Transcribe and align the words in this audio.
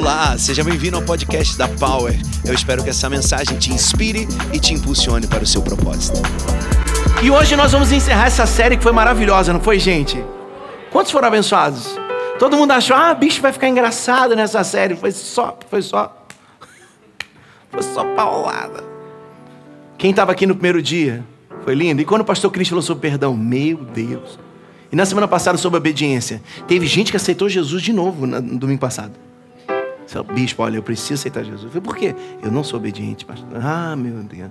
Olá, 0.00 0.38
seja 0.38 0.64
bem-vindo 0.64 0.96
ao 0.96 1.02
podcast 1.02 1.58
da 1.58 1.68
Power. 1.68 2.18
Eu 2.42 2.54
espero 2.54 2.82
que 2.82 2.88
essa 2.88 3.06
mensagem 3.10 3.58
te 3.58 3.70
inspire 3.70 4.26
e 4.50 4.58
te 4.58 4.72
impulsione 4.72 5.26
para 5.26 5.44
o 5.44 5.46
seu 5.46 5.60
propósito. 5.60 6.22
E 7.22 7.30
hoje 7.30 7.54
nós 7.54 7.72
vamos 7.72 7.92
encerrar 7.92 8.24
essa 8.24 8.46
série 8.46 8.78
que 8.78 8.82
foi 8.82 8.92
maravilhosa, 8.92 9.52
não 9.52 9.60
foi, 9.60 9.78
gente? 9.78 10.16
Quantos 10.90 11.12
foram 11.12 11.28
abençoados? 11.28 11.98
Todo 12.38 12.56
mundo 12.56 12.70
achou, 12.70 12.96
ah, 12.96 13.12
bicho 13.12 13.42
vai 13.42 13.52
ficar 13.52 13.68
engraçado 13.68 14.34
nessa 14.34 14.64
série. 14.64 14.96
Foi 14.96 15.12
só, 15.12 15.58
foi 15.68 15.82
só, 15.82 16.26
foi 17.70 17.82
só 17.82 18.02
paulada. 18.14 18.82
Quem 19.98 20.12
estava 20.12 20.32
aqui 20.32 20.46
no 20.46 20.54
primeiro 20.54 20.80
dia? 20.80 21.22
Foi 21.62 21.74
lindo. 21.74 22.00
E 22.00 22.06
quando 22.06 22.22
o 22.22 22.24
pastor 22.24 22.50
Cristo 22.50 22.70
falou 22.70 22.82
sobre 22.82 23.02
perdão, 23.02 23.36
meu 23.36 23.76
Deus. 23.76 24.38
E 24.90 24.96
na 24.96 25.04
semana 25.04 25.28
passada 25.28 25.58
sobre 25.58 25.76
obediência, 25.76 26.40
teve 26.66 26.86
gente 26.86 27.10
que 27.10 27.18
aceitou 27.18 27.50
Jesus 27.50 27.82
de 27.82 27.92
novo 27.92 28.26
no 28.26 28.40
domingo 28.58 28.80
passado. 28.80 29.12
Bispo, 30.34 30.62
olha, 30.62 30.76
eu 30.76 30.82
preciso 30.82 31.14
aceitar 31.14 31.44
Jesus. 31.44 31.64
Eu 31.64 31.70
falei, 31.70 31.82
por 31.82 31.96
quê? 31.96 32.14
Eu 32.42 32.50
não 32.50 32.64
sou 32.64 32.78
obediente, 32.78 33.24
pastor. 33.24 33.48
Ah, 33.62 33.94
meu 33.94 34.22
Deus. 34.22 34.50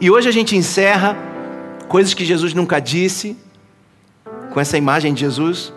E 0.00 0.10
hoje 0.10 0.28
a 0.28 0.32
gente 0.32 0.56
encerra 0.56 1.16
coisas 1.88 2.14
que 2.14 2.24
Jesus 2.24 2.54
nunca 2.54 2.80
disse, 2.80 3.36
com 4.52 4.60
essa 4.60 4.78
imagem 4.78 5.12
de 5.12 5.20
Jesus 5.20 5.72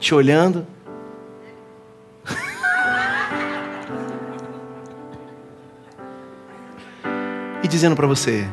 te 0.00 0.14
olhando. 0.14 0.66
e 7.62 7.68
dizendo 7.68 7.94
para 7.94 8.06
você: 8.06 8.48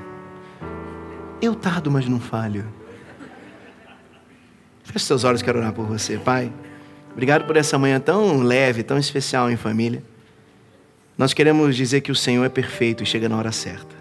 Eu 1.41 1.55
tardo, 1.55 1.90
mas 1.90 2.05
não 2.07 2.20
falho. 2.20 2.65
Feche 4.84 5.05
seus 5.05 5.23
olhos, 5.23 5.41
quero 5.41 5.59
orar 5.59 5.71
por 5.73 5.85
você, 5.85 6.17
Pai. 6.17 6.51
Obrigado 7.20 7.44
por 7.44 7.58
essa 7.58 7.78
manhã 7.78 8.00
tão 8.00 8.40
leve, 8.40 8.82
tão 8.82 8.98
especial 8.98 9.52
em 9.52 9.57
família. 9.57 10.02
Nós 11.18 11.34
queremos 11.34 11.76
dizer 11.76 11.99
que 11.99 12.13
o 12.13 12.16
Senhor 12.16 12.46
é 12.46 12.48
perfeito 12.48 13.04
e 13.04 13.05
chega 13.05 13.27
na 13.27 13.35
hora 13.35 13.52
certa. 13.52 13.93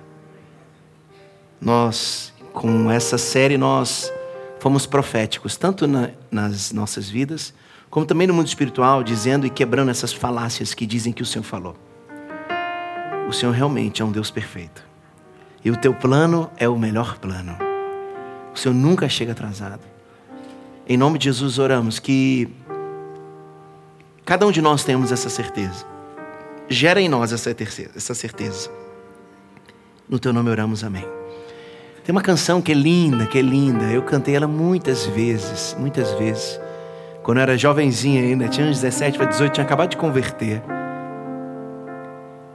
Nós, 1.61 2.33
com 2.53 2.89
essa 2.89 3.19
série, 3.19 3.59
nós 3.59 4.13
fomos 4.61 4.87
proféticos, 4.87 5.57
tanto 5.57 5.85
na, 5.89 6.11
nas 6.31 6.71
nossas 6.71 7.11
vidas, 7.11 7.53
como 7.91 8.07
também 8.07 8.29
no 8.29 8.35
mundo 8.35 8.47
espiritual, 8.47 9.03
dizendo 9.03 9.45
e 9.45 9.51
quebrando 9.51 9.91
essas 9.91 10.13
falácias 10.13 10.73
que 10.73 10.87
dizem 10.87 11.13
que 11.13 11.23
o 11.23 11.27
Senhor 11.27 11.43
falou. 11.43 11.77
O 13.29 13.33
Senhor 13.33 13.51
realmente 13.51 14.01
é 14.01 14.05
um 14.05 14.13
Deus 14.13 14.31
perfeito. 14.31 14.81
E 15.65 15.73
o 15.73 15.77
teu 15.77 15.93
plano 15.93 16.49
é 16.57 16.69
o 16.69 16.79
melhor 16.79 17.19
plano. 17.19 17.59
O 18.55 18.57
Senhor 18.57 18.75
nunca 18.77 19.09
chega 19.09 19.33
atrasado. 19.33 19.83
Em 20.89 20.97
nome 20.97 21.19
de 21.19 21.25
Jesus 21.25 21.59
oramos 21.59 21.99
que 21.99 22.49
cada 24.29 24.47
um 24.47 24.53
de 24.53 24.61
nós 24.61 24.85
tenhamos 24.85 25.11
essa 25.11 25.31
certeza. 25.31 25.87
Gera 26.69 27.01
em 27.01 27.09
nós 27.09 27.33
essa 27.33 28.15
certeza. 28.15 28.69
No 30.07 30.19
teu 30.19 30.35
nome 30.35 30.51
oramos, 30.51 30.85
amém. 30.85 31.07
Tem 32.05 32.15
uma 32.15 32.21
canção 32.21 32.61
que 32.61 32.73
é 32.73 32.75
linda, 32.75 33.25
que 33.25 33.39
é 33.39 33.41
linda. 33.41 33.87
Eu 33.87 34.03
cantei 34.03 34.37
ela 34.37 34.47
muitas 34.47 35.07
vezes, 35.07 35.75
muitas 35.79 36.13
vezes. 36.13 36.61
Quando 37.23 37.39
eu 37.39 37.43
era 37.43 37.57
jovenzinha 37.57 38.21
ainda, 38.21 38.49
tinha 38.49 38.67
uns 38.67 38.83
17 38.83 39.17
para 39.17 39.29
18, 39.29 39.53
tinha 39.55 39.65
acabado 39.65 39.89
de 39.89 39.97
converter. 39.97 40.63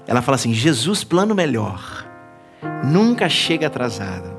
Ela 0.05 0.21
fala 0.21 0.35
assim: 0.35 0.53
Jesus, 0.53 1.03
plano 1.03 1.33
melhor, 1.33 2.05
nunca 2.83 3.27
chega 3.27 3.65
atrasado. 3.65 4.29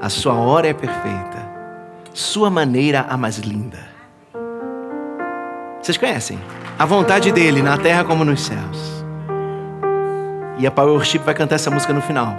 A 0.00 0.08
sua 0.08 0.32
hora 0.32 0.66
é 0.66 0.72
perfeita, 0.72 1.46
sua 2.14 2.48
maneira 2.48 3.02
a 3.02 3.18
mais 3.18 3.36
linda. 3.36 3.86
Vocês 5.82 5.98
conhecem? 5.98 6.38
A 6.80 6.86
vontade 6.86 7.30
dele 7.30 7.60
na 7.60 7.76
terra 7.76 8.04
como 8.04 8.24
nos 8.24 8.40
céus. 8.40 9.04
E 10.56 10.66
a 10.66 10.70
Power 10.70 10.94
Worship 10.94 11.18
vai 11.18 11.34
cantar 11.34 11.56
essa 11.56 11.70
música 11.70 11.92
no 11.92 12.00
final. 12.00 12.34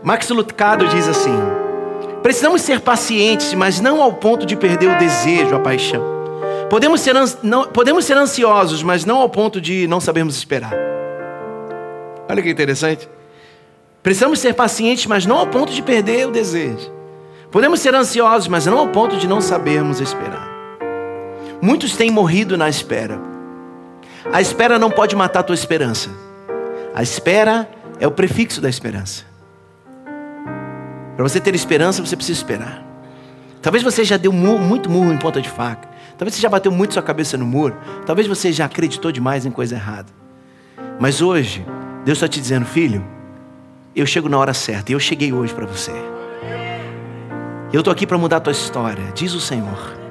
Max 0.00 0.28
Lucado 0.28 0.86
diz 0.86 1.08
assim: 1.08 1.36
precisamos 2.22 2.62
ser 2.62 2.78
pacientes, 2.82 3.52
mas 3.52 3.80
não 3.80 4.00
ao 4.00 4.12
ponto 4.12 4.46
de 4.46 4.54
perder 4.54 4.94
o 4.94 4.96
desejo, 4.96 5.56
a 5.56 5.58
paixão. 5.58 6.04
Podemos 6.70 7.00
ser, 7.00 7.16
não, 7.42 7.64
podemos 7.64 8.04
ser 8.04 8.16
ansiosos, 8.16 8.84
mas 8.84 9.04
não 9.04 9.18
ao 9.18 9.28
ponto 9.28 9.60
de 9.60 9.88
não 9.88 9.98
sabermos 9.98 10.36
esperar. 10.36 10.76
Olha 12.28 12.40
que 12.40 12.48
interessante. 12.48 13.08
Precisamos 14.04 14.38
ser 14.38 14.54
pacientes, 14.54 15.04
mas 15.06 15.26
não 15.26 15.38
ao 15.38 15.48
ponto 15.48 15.72
de 15.72 15.82
perder 15.82 16.28
o 16.28 16.30
desejo. 16.30 16.92
Podemos 17.50 17.80
ser 17.80 17.92
ansiosos, 17.92 18.46
mas 18.46 18.66
não 18.66 18.78
ao 18.78 18.86
ponto 18.86 19.16
de 19.16 19.26
não 19.26 19.40
sabermos 19.40 20.00
esperar. 20.00 20.45
Muitos 21.60 21.96
têm 21.96 22.10
morrido 22.10 22.56
na 22.56 22.68
espera. 22.68 23.18
A 24.32 24.40
espera 24.40 24.78
não 24.78 24.90
pode 24.90 25.14
matar 25.16 25.40
a 25.40 25.42
tua 25.42 25.54
esperança. 25.54 26.10
A 26.94 27.02
espera 27.02 27.68
é 27.98 28.06
o 28.06 28.10
prefixo 28.10 28.60
da 28.60 28.68
esperança. 28.68 29.24
Para 31.16 31.22
você 31.22 31.40
ter 31.40 31.54
esperança, 31.54 32.04
você 32.04 32.16
precisa 32.16 32.38
esperar. 32.38 32.84
Talvez 33.62 33.82
você 33.82 34.04
já 34.04 34.16
deu 34.16 34.32
muito 34.32 34.90
murro 34.90 35.12
em 35.12 35.16
ponta 35.16 35.40
de 35.40 35.48
faca. 35.48 35.88
Talvez 36.18 36.34
você 36.34 36.40
já 36.40 36.48
bateu 36.48 36.70
muito 36.70 36.94
sua 36.94 37.02
cabeça 37.02 37.36
no 37.36 37.46
muro. 37.46 37.76
Talvez 38.04 38.28
você 38.28 38.52
já 38.52 38.66
acreditou 38.66 39.10
demais 39.10 39.46
em 39.46 39.50
coisa 39.50 39.74
errada. 39.74 40.08
Mas 41.00 41.20
hoje, 41.20 41.64
Deus 42.04 42.18
está 42.18 42.28
te 42.28 42.40
dizendo, 42.40 42.66
filho, 42.66 43.04
eu 43.94 44.06
chego 44.06 44.28
na 44.28 44.38
hora 44.38 44.54
certa. 44.54 44.92
E 44.92 44.94
eu 44.94 45.00
cheguei 45.00 45.32
hoje 45.32 45.54
para 45.54 45.66
você. 45.66 45.92
Eu 47.72 47.80
estou 47.80 47.92
aqui 47.92 48.06
para 48.06 48.16
mudar 48.18 48.36
a 48.36 48.40
tua 48.40 48.52
história, 48.52 49.04
diz 49.14 49.34
o 49.34 49.40
Senhor. 49.40 50.05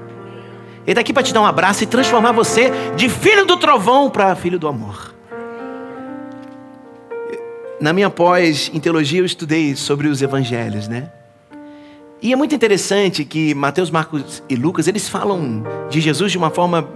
Ele 0.85 0.91
está 0.91 1.01
aqui 1.01 1.11
para 1.11 1.23
te 1.23 1.33
dar 1.33 1.41
um 1.41 1.45
abraço 1.45 1.83
e 1.83 1.87
transformar 1.87 2.31
você 2.31 2.71
de 2.95 3.09
filho 3.09 3.43
do 3.45 3.57
trovão 3.57 4.09
para 4.09 4.35
filho 4.35 4.59
do 4.59 4.67
amor. 4.67 5.15
Na 7.81 7.91
minha 7.91 8.09
pós 8.09 8.69
em 8.73 8.79
teologia 8.79 9.19
eu 9.19 9.25
estudei 9.25 9.75
sobre 9.75 10.07
os 10.07 10.21
evangelhos, 10.21 10.87
né? 10.87 11.11
E 12.21 12.31
é 12.31 12.35
muito 12.35 12.55
interessante 12.55 13.25
que 13.25 13.53
Mateus, 13.53 13.91
Marcos 13.91 14.41
e 14.47 14.55
Lucas, 14.55 14.87
eles 14.87 15.09
falam 15.09 15.63
de 15.89 15.99
Jesus 15.99 16.31
de 16.31 16.37
uma 16.37 16.49
forma 16.49 16.87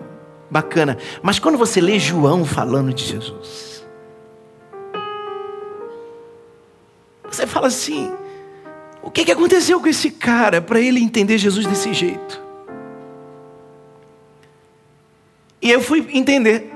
bacana. 0.49 0.97
Mas 1.21 1.39
quando 1.39 1.57
você 1.57 1.81
lê 1.81 1.99
João 1.99 2.45
falando 2.45 2.93
de 2.93 3.03
Jesus, 3.03 3.83
você 7.29 7.45
fala 7.45 7.67
assim: 7.67 8.11
o 9.03 9.11
que 9.11 9.31
aconteceu 9.31 9.79
com 9.79 9.87
esse 9.87 10.11
cara 10.11 10.61
para 10.61 10.79
ele 10.79 10.99
entender 10.99 11.37
Jesus 11.37 11.65
desse 11.65 11.93
jeito? 11.93 12.48
Eu 15.69 15.81
fui 15.81 16.07
entender. 16.13 16.71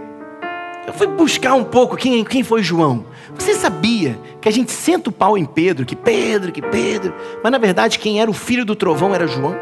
Eu 0.85 0.93
fui 0.93 1.07
buscar 1.07 1.55
um 1.55 1.63
pouco 1.63 1.95
quem, 1.95 2.23
quem 2.23 2.43
foi 2.43 2.61
João. 2.61 3.05
Você 3.33 3.55
sabia 3.55 4.19
que 4.39 4.47
a 4.47 4.51
gente 4.51 4.71
senta 4.71 5.09
o 5.09 5.13
pau 5.13 5.35
em 5.37 5.45
Pedro, 5.45 5.85
que 5.85 5.95
Pedro, 5.95 6.51
que 6.51 6.61
Pedro, 6.61 7.13
mas 7.41 7.51
na 7.51 7.57
verdade 7.57 7.97
quem 7.97 8.21
era 8.21 8.29
o 8.29 8.33
filho 8.33 8.63
do 8.63 8.75
trovão 8.75 9.15
era 9.15 9.25
João? 9.25 9.55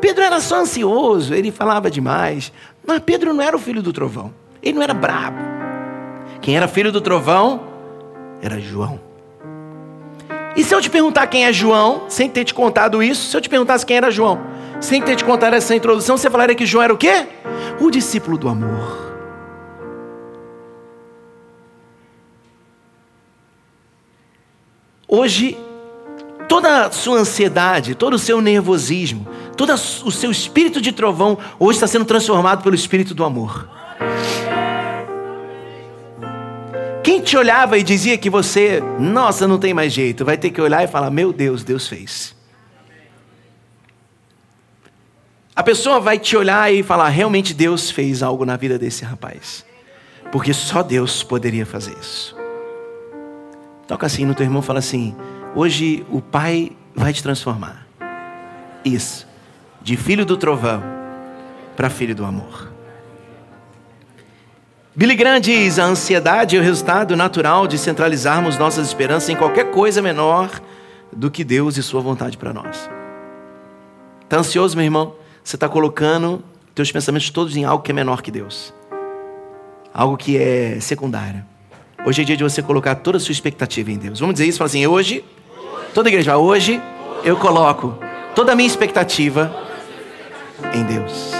Pedro 0.00 0.22
era 0.22 0.40
só 0.40 0.60
ansioso, 0.60 1.32
ele 1.32 1.50
falava 1.50 1.90
demais. 1.90 2.52
Mas 2.86 2.98
Pedro 2.98 3.32
não 3.32 3.42
era 3.42 3.56
o 3.56 3.60
filho 3.60 3.82
do 3.82 3.92
trovão, 3.92 4.32
ele 4.62 4.74
não 4.74 4.82
era 4.82 4.92
brabo. 4.92 5.38
Quem 6.42 6.56
era 6.56 6.68
filho 6.68 6.92
do 6.92 7.00
trovão 7.00 7.62
era 8.42 8.60
João. 8.60 9.00
E 10.56 10.64
se 10.64 10.74
eu 10.74 10.80
te 10.80 10.90
perguntar 10.90 11.26
quem 11.28 11.46
é 11.46 11.52
João, 11.52 12.02
sem 12.08 12.28
ter 12.28 12.44
te 12.44 12.52
contado 12.52 13.02
isso, 13.02 13.30
se 13.30 13.36
eu 13.36 13.40
te 13.40 13.48
perguntasse 13.48 13.86
quem 13.86 13.96
era 13.96 14.10
João, 14.10 14.40
sem 14.80 15.02
ter 15.02 15.16
te 15.16 15.24
contado 15.24 15.54
essa 15.54 15.74
introdução, 15.74 16.16
você 16.16 16.30
falaria 16.30 16.54
que 16.54 16.66
João 16.66 16.82
era 16.82 16.92
o 16.92 16.96
quê? 16.96 17.26
O 17.80 17.90
discípulo 17.90 18.38
do 18.38 18.48
amor. 18.48 19.10
Hoje, 25.06 25.58
toda 26.48 26.86
a 26.86 26.90
sua 26.90 27.18
ansiedade, 27.18 27.94
todo 27.94 28.14
o 28.14 28.18
seu 28.18 28.40
nervosismo, 28.40 29.26
todo 29.56 29.72
o 29.72 30.10
seu 30.10 30.30
espírito 30.30 30.80
de 30.80 30.92
trovão, 30.92 31.36
hoje 31.58 31.76
está 31.76 31.86
sendo 31.86 32.04
transformado 32.04 32.62
pelo 32.62 32.74
espírito 32.74 33.14
do 33.14 33.24
amor. 33.24 33.68
Quem 37.02 37.20
te 37.20 37.36
olhava 37.36 37.76
e 37.76 37.82
dizia 37.82 38.16
que 38.16 38.30
você, 38.30 38.80
nossa, 38.98 39.48
não 39.48 39.58
tem 39.58 39.74
mais 39.74 39.92
jeito, 39.92 40.24
vai 40.24 40.38
ter 40.38 40.50
que 40.50 40.60
olhar 40.60 40.84
e 40.84 40.86
falar: 40.86 41.10
Meu 41.10 41.32
Deus, 41.32 41.64
Deus 41.64 41.88
fez. 41.88 42.39
A 45.60 45.62
pessoa 45.62 46.00
vai 46.00 46.18
te 46.18 46.38
olhar 46.38 46.72
e 46.72 46.82
falar: 46.82 47.10
Realmente 47.10 47.52
Deus 47.52 47.90
fez 47.90 48.22
algo 48.22 48.46
na 48.46 48.56
vida 48.56 48.78
desse 48.78 49.04
rapaz. 49.04 49.62
Porque 50.32 50.54
só 50.54 50.82
Deus 50.82 51.22
poderia 51.22 51.66
fazer 51.66 51.94
isso. 52.00 52.34
Toca 53.86 54.06
assim 54.06 54.24
no 54.24 54.34
teu 54.34 54.46
irmão, 54.46 54.62
fala 54.62 54.78
assim: 54.78 55.14
hoje 55.54 56.02
o 56.08 56.22
Pai 56.22 56.72
vai 56.96 57.12
te 57.12 57.22
transformar. 57.22 57.86
Isso, 58.82 59.26
de 59.82 59.98
filho 59.98 60.24
do 60.24 60.34
trovão 60.34 60.82
para 61.76 61.90
filho 61.90 62.14
do 62.14 62.24
amor. 62.24 62.72
Billy 64.96 65.14
Graham 65.14 65.40
diz: 65.40 65.78
a 65.78 65.84
ansiedade 65.84 66.56
é 66.56 66.58
o 66.58 66.62
resultado 66.62 67.14
natural 67.14 67.66
de 67.66 67.76
centralizarmos 67.76 68.56
nossas 68.56 68.88
esperanças 68.88 69.28
em 69.28 69.36
qualquer 69.36 69.70
coisa 69.70 70.00
menor 70.00 70.58
do 71.12 71.30
que 71.30 71.44
Deus 71.44 71.76
e 71.76 71.82
Sua 71.82 72.00
vontade 72.00 72.38
para 72.38 72.50
nós. 72.50 72.88
Está 74.24 74.38
ansioso, 74.38 74.74
meu 74.74 74.86
irmão? 74.86 75.19
Você 75.42 75.56
está 75.56 75.68
colocando 75.68 76.42
teus 76.74 76.92
pensamentos 76.92 77.30
todos 77.30 77.56
em 77.56 77.64
algo 77.64 77.82
que 77.82 77.90
é 77.90 77.94
menor 77.94 78.22
que 78.22 78.30
Deus. 78.30 78.72
Algo 79.92 80.16
que 80.16 80.36
é 80.36 80.78
secundário. 80.80 81.44
Hoje 82.06 82.22
é 82.22 82.24
dia 82.24 82.36
de 82.36 82.42
você 82.42 82.62
colocar 82.62 82.94
toda 82.96 83.18
a 83.18 83.20
sua 83.20 83.32
expectativa 83.32 83.90
em 83.90 83.98
Deus. 83.98 84.20
Vamos 84.20 84.34
dizer 84.34 84.46
isso? 84.46 84.58
Falar 84.58 84.66
assim, 84.66 84.86
hoje, 84.86 85.24
toda 85.92 86.08
a 86.08 86.10
igreja, 86.10 86.36
hoje 86.36 86.80
eu 87.24 87.36
coloco 87.36 87.98
toda 88.34 88.52
a 88.52 88.54
minha 88.54 88.66
expectativa 88.66 89.54
em 90.72 90.84
Deus. 90.84 91.32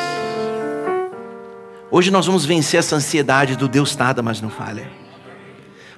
Hoje 1.91 2.11
nós 2.11 2.26
vamos 2.26 2.44
vencer 2.44 2.79
essa 2.79 2.97
ansiedade 2.97 3.56
do 3.56 3.67
Deus 3.67 3.97
nada, 3.97 4.23
mas 4.23 4.41
não 4.41 4.50
falha. 4.50 4.91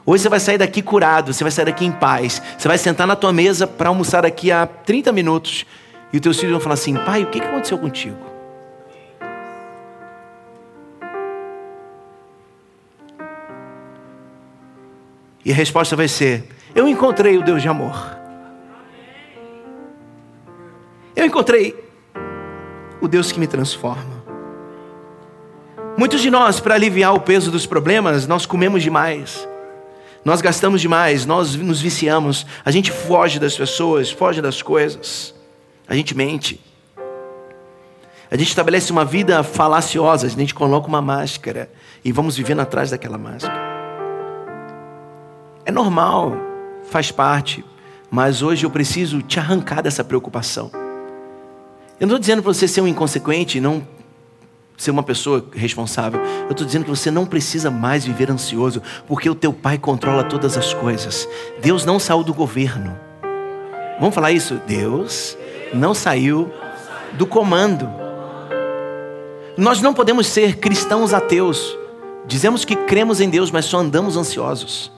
Hoje 0.05 0.23
você 0.23 0.29
vai 0.29 0.41
sair 0.41 0.59
daqui 0.59 0.83
curado, 0.83 1.33
você 1.33 1.45
vai 1.45 1.51
sair 1.51 1.67
daqui 1.67 1.85
em 1.85 1.93
paz. 1.93 2.43
Você 2.59 2.67
vai 2.67 2.79
sentar 2.79 3.07
na 3.07 3.15
tua 3.15 3.33
mesa 3.33 3.67
para 3.67 3.89
almoçar 3.89 4.23
daqui 4.23 4.51
a 4.51 4.67
30 4.67 5.13
minutos 5.13 5.65
e 6.13 6.17
os 6.17 6.23
teus 6.23 6.39
filhos 6.39 6.53
vão 6.53 6.61
falar 6.61 6.75
assim: 6.75 6.95
pai, 6.95 7.23
o 7.23 7.27
que 7.29 7.41
aconteceu 7.41 7.79
contigo? 7.79 8.19
E 15.45 15.51
a 15.51 15.55
resposta 15.55 15.97
vai 15.97 16.09
ser: 16.09 16.45
eu 16.75 16.87
encontrei 16.89 17.37
o 17.37 17.43
Deus 17.43 17.63
de 17.63 17.69
amor. 17.69 18.19
Eu 21.15 21.27
encontrei 21.27 21.83
o 23.01 23.09
Deus 23.09 23.33
que 23.33 23.41
me 23.41 23.47
transforma. 23.47 24.23
Muitos 25.97 26.21
de 26.21 26.31
nós, 26.31 26.59
para 26.59 26.75
aliviar 26.75 27.15
o 27.15 27.21
peso 27.21 27.51
dos 27.51 27.67
problemas, 27.67 28.27
nós 28.27 28.47
comemos 28.47 28.83
demais. 28.83 29.47
Nós 30.25 30.41
gastamos 30.41 30.81
demais, 30.81 31.27
nós 31.27 31.57
nos 31.57 31.81
viciamos, 31.81 32.47
a 32.65 32.71
gente 32.71 32.93
foge 32.93 33.41
das 33.41 33.57
pessoas, 33.57 34.09
foge 34.09 34.41
das 34.41 34.63
coisas, 34.63 35.35
a 35.89 35.95
gente 35.95 36.17
mente. 36.17 36.61
A 38.31 38.37
gente 38.37 38.49
estabelece 38.49 38.91
uma 38.91 39.05
vida 39.05 39.43
falaciosa, 39.43 40.27
a 40.27 40.31
gente 40.31 40.55
coloca 40.55 40.89
uma 40.89 41.03
máscara 41.03 41.71
e 42.03 42.11
vamos 42.11 42.37
vivendo 42.37 42.61
atrás 42.61 42.91
daquela 42.91 43.19
máscara. 43.19 43.61
É 45.65 45.71
normal, 45.71 46.35
faz 46.85 47.11
parte, 47.11 47.65
mas 48.11 48.43
hoje 48.43 48.65
eu 48.65 48.71
preciso 48.71 49.21
te 49.21 49.39
arrancar 49.39 49.83
dessa 49.83 50.03
preocupação. 50.03 50.71
Eu 52.01 52.07
não 52.07 52.17
estou 52.17 52.19
dizendo 52.19 52.43
para 52.43 52.53
você 52.53 52.67
ser 52.67 52.81
um 52.81 52.89
inconsequente, 52.89 53.61
não 53.61 53.87
ser 54.77 54.91
uma 54.91 55.03
pessoa 55.03 55.47
responsável. 55.53 56.21
Eu 56.45 56.51
estou 56.51 56.67
dizendo 56.67 56.85
que 56.85 56.91
você 56.91 57.11
não 57.11 57.25
precisa 57.25 57.71
mais 57.71 58.05
viver 58.05 58.31
ansioso, 58.31 58.83
porque 59.07 59.29
o 59.29 59.35
teu 59.35 59.53
pai 59.53 59.79
controla 59.79 60.25
todas 60.25 60.57
as 60.57 60.75
coisas. 60.75 61.29
Deus 61.61 61.85
não 61.85 61.99
saiu 61.99 62.25
do 62.25 62.35
governo. 62.35 62.99
Vamos 64.01 64.15
falar 64.15 64.33
isso? 64.33 64.61
Deus 64.67 65.37
não 65.73 65.95
saiu 65.95 66.51
do 67.15 67.27
comando. 67.27 67.89
Nós 69.57 69.81
não 69.81 69.93
podemos 69.93 70.27
ser 70.27 70.57
cristãos 70.57 71.13
ateus. 71.13 71.77
Dizemos 72.27 72.65
que 72.65 72.77
cremos 72.77 73.21
em 73.21 73.29
Deus, 73.29 73.51
mas 73.51 73.65
só 73.65 73.79
andamos 73.79 74.17
ansiosos. 74.17 74.93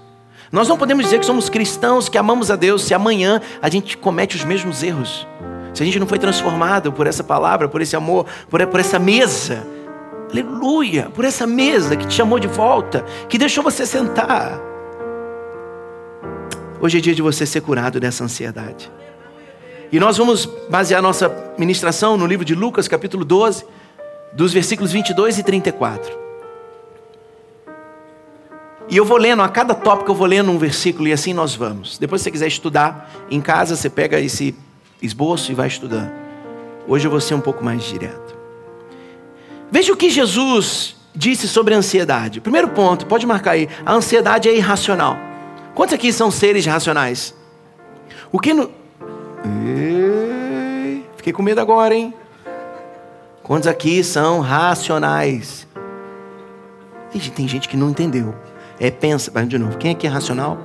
Nós 0.52 0.68
não 0.68 0.76
podemos 0.76 1.04
dizer 1.04 1.18
que 1.18 1.26
somos 1.26 1.48
cristãos, 1.48 2.08
que 2.08 2.18
amamos 2.18 2.50
a 2.50 2.56
Deus, 2.56 2.84
se 2.84 2.94
amanhã 2.94 3.40
a 3.60 3.68
gente 3.68 3.96
comete 3.96 4.36
os 4.36 4.44
mesmos 4.44 4.82
erros. 4.82 5.26
Se 5.72 5.82
a 5.82 5.86
gente 5.86 5.98
não 5.98 6.06
foi 6.06 6.18
transformado 6.18 6.92
por 6.92 7.06
essa 7.06 7.24
palavra, 7.24 7.68
por 7.68 7.82
esse 7.82 7.96
amor, 7.96 8.26
por, 8.48 8.64
por 8.68 8.78
essa 8.78 8.98
mesa, 8.98 9.66
aleluia, 10.30 11.10
por 11.12 11.24
essa 11.24 11.46
mesa 11.46 11.96
que 11.96 12.06
te 12.06 12.14
chamou 12.14 12.38
de 12.38 12.46
volta, 12.46 13.04
que 13.28 13.36
deixou 13.36 13.64
você 13.64 13.84
sentar. 13.84 14.60
Hoje 16.80 16.98
é 16.98 17.00
dia 17.00 17.14
de 17.14 17.22
você 17.22 17.44
ser 17.44 17.62
curado 17.62 17.98
dessa 17.98 18.22
ansiedade. 18.22 18.92
E 19.92 20.00
nós 20.00 20.16
vamos 20.16 20.46
basear 20.68 21.00
nossa 21.00 21.54
ministração 21.58 22.16
no 22.16 22.26
livro 22.26 22.44
de 22.44 22.54
Lucas, 22.54 22.88
capítulo 22.88 23.24
12, 23.24 23.64
dos 24.32 24.52
versículos 24.52 24.92
22 24.92 25.38
e 25.38 25.42
34. 25.42 26.24
E 28.88 28.96
eu 28.96 29.04
vou 29.04 29.16
lendo, 29.16 29.42
a 29.42 29.48
cada 29.48 29.74
tópico 29.74 30.10
eu 30.10 30.14
vou 30.14 30.26
lendo 30.26 30.50
um 30.50 30.58
versículo 30.58 31.08
e 31.08 31.12
assim 31.12 31.32
nós 31.32 31.54
vamos. 31.54 31.98
Depois, 31.98 32.20
se 32.20 32.24
você 32.24 32.30
quiser 32.30 32.48
estudar 32.48 33.10
em 33.30 33.40
casa, 33.40 33.76
você 33.76 33.88
pega 33.88 34.20
esse 34.20 34.54
esboço 35.00 35.50
e 35.50 35.54
vai 35.54 35.68
estudando. 35.68 36.10
Hoje 36.86 37.06
eu 37.06 37.10
vou 37.10 37.20
ser 37.20 37.34
um 37.34 37.40
pouco 37.40 37.64
mais 37.64 37.82
direto. 37.82 38.34
Veja 39.70 39.92
o 39.92 39.96
que 39.96 40.10
Jesus 40.10 40.96
disse 41.14 41.48
sobre 41.48 41.74
a 41.74 41.78
ansiedade. 41.78 42.40
Primeiro 42.40 42.68
ponto, 42.68 43.06
pode 43.06 43.26
marcar 43.26 43.52
aí. 43.52 43.68
A 43.86 43.94
ansiedade 43.94 44.48
é 44.48 44.54
irracional. 44.54 45.16
Quantos 45.74 45.94
aqui 45.94 46.12
são 46.12 46.30
seres 46.30 46.66
racionais? 46.66 47.34
O 48.30 48.38
que 48.38 48.52
no... 48.52 48.70
Ei, 49.44 51.04
fiquei 51.16 51.32
com 51.32 51.42
medo 51.42 51.60
agora, 51.60 51.94
hein? 51.94 52.14
Quantos 53.42 53.68
aqui 53.68 54.02
são 54.02 54.40
racionais? 54.40 55.66
tem 57.34 57.46
gente 57.46 57.68
que 57.68 57.76
não 57.76 57.90
entendeu. 57.90 58.34
É, 58.80 58.90
pensa, 58.90 59.30
de 59.44 59.58
novo. 59.58 59.76
Quem 59.78 59.92
aqui 59.92 60.06
é 60.06 60.10
racional? 60.10 60.58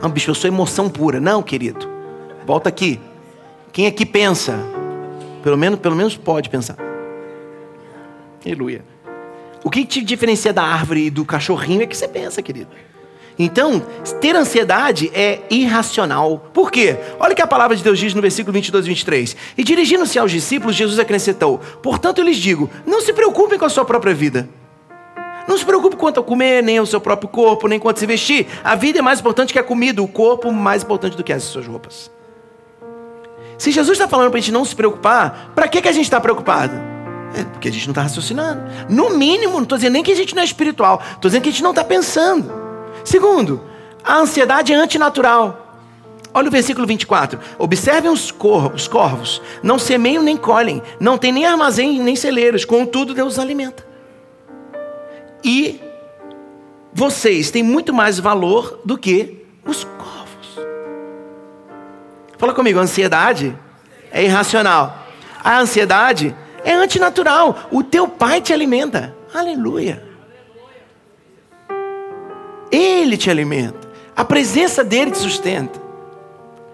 Não, 0.00 0.08
bicho, 0.08 0.30
eu 0.30 0.34
sou 0.34 0.48
emoção 0.48 0.88
pura. 0.88 1.20
Não, 1.20 1.42
querido. 1.42 1.86
Volta 2.46 2.68
aqui. 2.68 3.00
Quem 3.72 3.86
aqui 3.86 4.06
pensa? 4.06 4.58
Pelo 5.42 5.58
menos, 5.58 5.78
pelo 5.80 5.96
menos 5.96 6.16
pode 6.16 6.48
pensar. 6.48 6.76
Aleluia. 8.44 8.84
O 9.62 9.70
que 9.70 9.84
te 9.84 10.02
diferencia 10.02 10.52
da 10.52 10.62
árvore 10.62 11.06
e 11.06 11.10
do 11.10 11.24
cachorrinho 11.24 11.82
é 11.82 11.86
que 11.86 11.96
você 11.96 12.06
pensa, 12.06 12.40
querido. 12.42 12.70
Então, 13.38 13.80
ter 14.20 14.36
ansiedade 14.36 15.10
é 15.12 15.40
irracional. 15.50 16.50
Por 16.52 16.70
quê? 16.70 16.96
Olha 17.18 17.32
o 17.32 17.36
que 17.36 17.42
a 17.42 17.46
palavra 17.46 17.76
de 17.76 17.82
Deus 17.82 17.98
diz 17.98 18.14
no 18.14 18.22
versículo 18.22 18.52
22 18.52 18.84
e 18.84 18.88
23. 18.88 19.36
E 19.58 19.64
dirigindo-se 19.64 20.18
aos 20.18 20.30
discípulos, 20.30 20.76
Jesus 20.76 20.98
acrescentou: 20.98 21.60
Portanto, 21.82 22.18
eu 22.18 22.24
lhes 22.24 22.36
digo: 22.36 22.70
não 22.86 23.00
se 23.00 23.12
preocupem 23.12 23.58
com 23.58 23.64
a 23.64 23.70
sua 23.70 23.84
própria 23.84 24.14
vida. 24.14 24.48
Não 25.46 25.58
se 25.58 25.64
preocupe 25.64 25.96
quanto 25.96 26.20
a 26.20 26.22
comer, 26.22 26.62
nem 26.62 26.78
ao 26.78 26.86
seu 26.86 27.00
próprio 27.00 27.28
corpo, 27.28 27.68
nem 27.68 27.78
quanto 27.78 27.98
se 27.98 28.06
vestir. 28.06 28.46
A 28.62 28.74
vida 28.74 29.00
é 29.00 29.02
mais 29.02 29.20
importante 29.20 29.52
que 29.52 29.58
a 29.58 29.64
comida, 29.64 30.02
o 30.02 30.08
corpo 30.08 30.50
mais 30.50 30.82
importante 30.82 31.16
do 31.16 31.22
que 31.22 31.32
as 31.32 31.42
suas 31.42 31.66
roupas. 31.66 32.10
Se 33.58 33.70
Jesus 33.70 33.98
está 33.98 34.08
falando 34.08 34.30
para 34.30 34.38
a 34.38 34.40
gente 34.40 34.52
não 34.52 34.64
se 34.64 34.74
preocupar, 34.74 35.52
para 35.54 35.68
que, 35.68 35.82
que 35.82 35.88
a 35.88 35.92
gente 35.92 36.04
está 36.04 36.20
preocupado? 36.20 36.74
É 37.36 37.44
porque 37.44 37.68
a 37.68 37.72
gente 37.72 37.86
não 37.86 37.92
está 37.92 38.02
raciocinando. 38.02 38.62
No 38.88 39.10
mínimo, 39.10 39.54
não 39.54 39.64
estou 39.64 39.76
dizendo 39.76 39.94
nem 39.94 40.02
que 40.02 40.12
a 40.12 40.16
gente 40.16 40.34
não 40.34 40.42
é 40.42 40.44
espiritual, 40.44 41.02
estou 41.04 41.28
dizendo 41.28 41.42
que 41.42 41.48
a 41.50 41.52
gente 41.52 41.62
não 41.62 41.70
está 41.70 41.84
pensando. 41.84 42.63
Segundo, 43.04 43.62
a 44.02 44.16
ansiedade 44.16 44.72
é 44.72 44.76
antinatural. 44.76 45.60
Olha 46.32 46.48
o 46.48 46.50
versículo 46.50 46.86
24. 46.86 47.38
Observem 47.58 48.10
os 48.10 48.32
corvos, 48.32 48.82
os 48.82 48.88
corvos, 48.88 49.42
não 49.62 49.78
semeiam 49.78 50.22
nem 50.22 50.36
colhem, 50.36 50.82
não 50.98 51.16
tem 51.16 51.30
nem 51.30 51.46
armazém 51.46 52.00
nem 52.00 52.16
celeiros, 52.16 52.64
contudo 52.64 53.14
Deus 53.14 53.34
os 53.34 53.38
alimenta. 53.38 53.86
E 55.44 55.80
vocês 56.92 57.50
têm 57.50 57.62
muito 57.62 57.92
mais 57.92 58.18
valor 58.18 58.80
do 58.84 58.96
que 58.96 59.44
os 59.64 59.84
corvos. 59.84 60.58
Fala 62.38 62.54
comigo, 62.54 62.78
a 62.78 62.82
ansiedade 62.82 63.56
é 64.10 64.24
irracional. 64.24 65.06
A 65.42 65.58
ansiedade 65.58 66.34
é 66.64 66.72
antinatural. 66.72 67.68
O 67.70 67.82
teu 67.82 68.08
pai 68.08 68.40
te 68.40 68.52
alimenta. 68.52 69.14
Aleluia. 69.32 70.13
Ele 72.74 73.16
te 73.16 73.30
alimenta. 73.30 73.88
A 74.16 74.24
presença 74.24 74.82
dele 74.82 75.12
te 75.12 75.18
sustenta. 75.18 75.80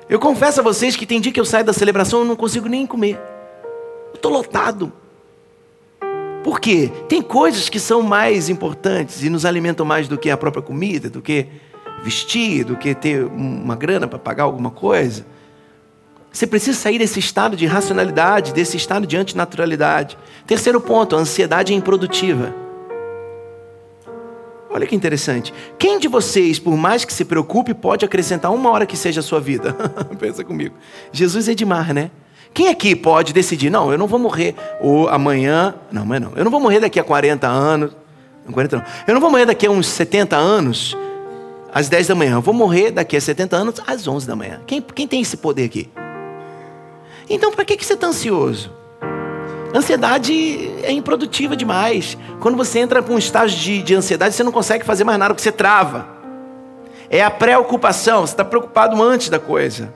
Eu 0.08 0.18
confesso 0.18 0.60
a 0.60 0.62
vocês 0.62 0.96
que 0.96 1.04
tem 1.04 1.20
dia 1.20 1.30
que 1.30 1.38
eu 1.38 1.44
saio 1.44 1.64
da 1.64 1.74
celebração 1.74 2.24
e 2.24 2.26
não 2.26 2.34
consigo 2.34 2.68
nem 2.68 2.86
comer. 2.86 3.20
Estou 4.14 4.32
lotado. 4.32 4.90
Por 6.42 6.58
quê? 6.58 6.90
Tem 7.06 7.20
coisas 7.20 7.68
que 7.68 7.78
são 7.78 8.00
mais 8.00 8.48
importantes 8.48 9.22
e 9.22 9.28
nos 9.28 9.44
alimentam 9.44 9.84
mais 9.84 10.08
do 10.08 10.16
que 10.16 10.30
a 10.30 10.38
própria 10.38 10.62
comida, 10.62 11.10
do 11.10 11.20
que 11.20 11.46
vestir, 12.02 12.64
do 12.64 12.76
que 12.76 12.94
ter 12.94 13.26
uma 13.26 13.76
grana 13.76 14.08
para 14.08 14.18
pagar 14.18 14.44
alguma 14.44 14.70
coisa. 14.70 15.26
Você 16.32 16.46
precisa 16.46 16.78
sair 16.78 16.98
desse 16.98 17.18
estado 17.18 17.58
de 17.58 17.66
racionalidade, 17.66 18.54
desse 18.54 18.74
estado 18.74 19.06
de 19.06 19.18
antinaturalidade. 19.18 20.16
Terceiro 20.46 20.80
ponto, 20.80 21.14
a 21.14 21.18
ansiedade 21.18 21.74
é 21.74 21.76
improdutiva. 21.76 22.69
Olha 24.72 24.86
que 24.86 24.94
interessante. 24.94 25.52
Quem 25.76 25.98
de 25.98 26.06
vocês, 26.06 26.58
por 26.58 26.76
mais 26.76 27.04
que 27.04 27.12
se 27.12 27.24
preocupe, 27.24 27.74
pode 27.74 28.04
acrescentar 28.04 28.52
uma 28.52 28.70
hora 28.70 28.86
que 28.86 28.96
seja 28.96 29.18
a 29.18 29.22
sua 29.22 29.40
vida? 29.40 29.72
Pensa 30.18 30.44
comigo. 30.44 30.76
Jesus 31.12 31.48
é 31.48 31.54
demais, 31.54 31.88
né? 31.88 32.10
Quem 32.54 32.68
aqui 32.68 32.94
pode 32.94 33.32
decidir, 33.32 33.70
não, 33.70 33.90
eu 33.90 33.98
não 33.98 34.06
vou 34.06 34.18
morrer 34.18 34.54
ou 34.80 35.08
amanhã, 35.08 35.74
não, 35.90 36.02
amanhã 36.02 36.20
não. 36.20 36.32
Eu 36.36 36.44
não 36.44 36.50
vou 36.50 36.60
morrer 36.60 36.80
daqui 36.80 37.00
a 37.00 37.04
40 37.04 37.46
anos. 37.48 37.96
40 38.50 38.76
não. 38.76 38.84
Eu 39.06 39.14
não 39.14 39.20
vou 39.20 39.30
morrer 39.30 39.46
daqui 39.46 39.66
a 39.66 39.70
uns 39.70 39.86
70 39.86 40.36
anos 40.36 40.96
às 41.72 41.88
10 41.88 42.06
da 42.08 42.14
manhã. 42.14 42.34
Eu 42.34 42.40
vou 42.40 42.54
morrer 42.54 42.92
daqui 42.92 43.16
a 43.16 43.20
70 43.20 43.56
anos 43.56 43.74
às 43.86 44.06
11 44.06 44.26
da 44.26 44.36
manhã. 44.36 44.60
Quem, 44.66 44.80
quem 44.80 45.06
tem 45.06 45.20
esse 45.20 45.36
poder 45.36 45.64
aqui? 45.64 45.90
Então, 47.28 47.52
para 47.52 47.64
que, 47.64 47.76
que 47.76 47.84
você 47.86 47.94
está 47.94 48.08
ansioso? 48.08 48.72
Ansiedade 49.74 50.68
é 50.82 50.90
improdutiva 50.90 51.56
demais. 51.56 52.18
Quando 52.40 52.56
você 52.56 52.80
entra 52.80 53.02
para 53.02 53.14
um 53.14 53.18
estágio 53.18 53.58
de, 53.58 53.82
de 53.82 53.94
ansiedade, 53.94 54.34
você 54.34 54.42
não 54.42 54.50
consegue 54.50 54.84
fazer 54.84 55.04
mais 55.04 55.18
nada 55.18 55.32
porque 55.32 55.42
você 55.42 55.52
trava. 55.52 56.08
É 57.08 57.22
a 57.22 57.30
preocupação, 57.30 58.26
você 58.26 58.32
está 58.32 58.44
preocupado 58.44 59.00
antes 59.00 59.28
da 59.28 59.38
coisa. 59.38 59.92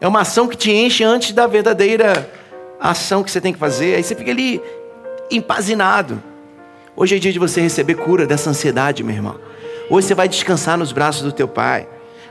É 0.00 0.06
uma 0.06 0.20
ação 0.20 0.48
que 0.48 0.56
te 0.56 0.70
enche 0.70 1.02
antes 1.02 1.32
da 1.32 1.46
verdadeira 1.46 2.30
ação 2.78 3.22
que 3.22 3.30
você 3.30 3.40
tem 3.40 3.52
que 3.52 3.58
fazer, 3.58 3.94
aí 3.94 4.02
você 4.02 4.14
fica 4.14 4.30
ali 4.30 4.60
empazinado. 5.30 6.22
Hoje 6.94 7.16
é 7.16 7.18
dia 7.18 7.32
de 7.32 7.38
você 7.38 7.60
receber 7.60 7.94
cura 7.94 8.26
dessa 8.26 8.50
ansiedade, 8.50 9.02
meu 9.02 9.14
irmão. 9.14 9.36
Hoje 9.88 10.08
você 10.08 10.14
vai 10.14 10.28
descansar 10.28 10.76
nos 10.76 10.92
braços 10.92 11.22
do 11.22 11.32
teu 11.32 11.48
pai. 11.48 11.88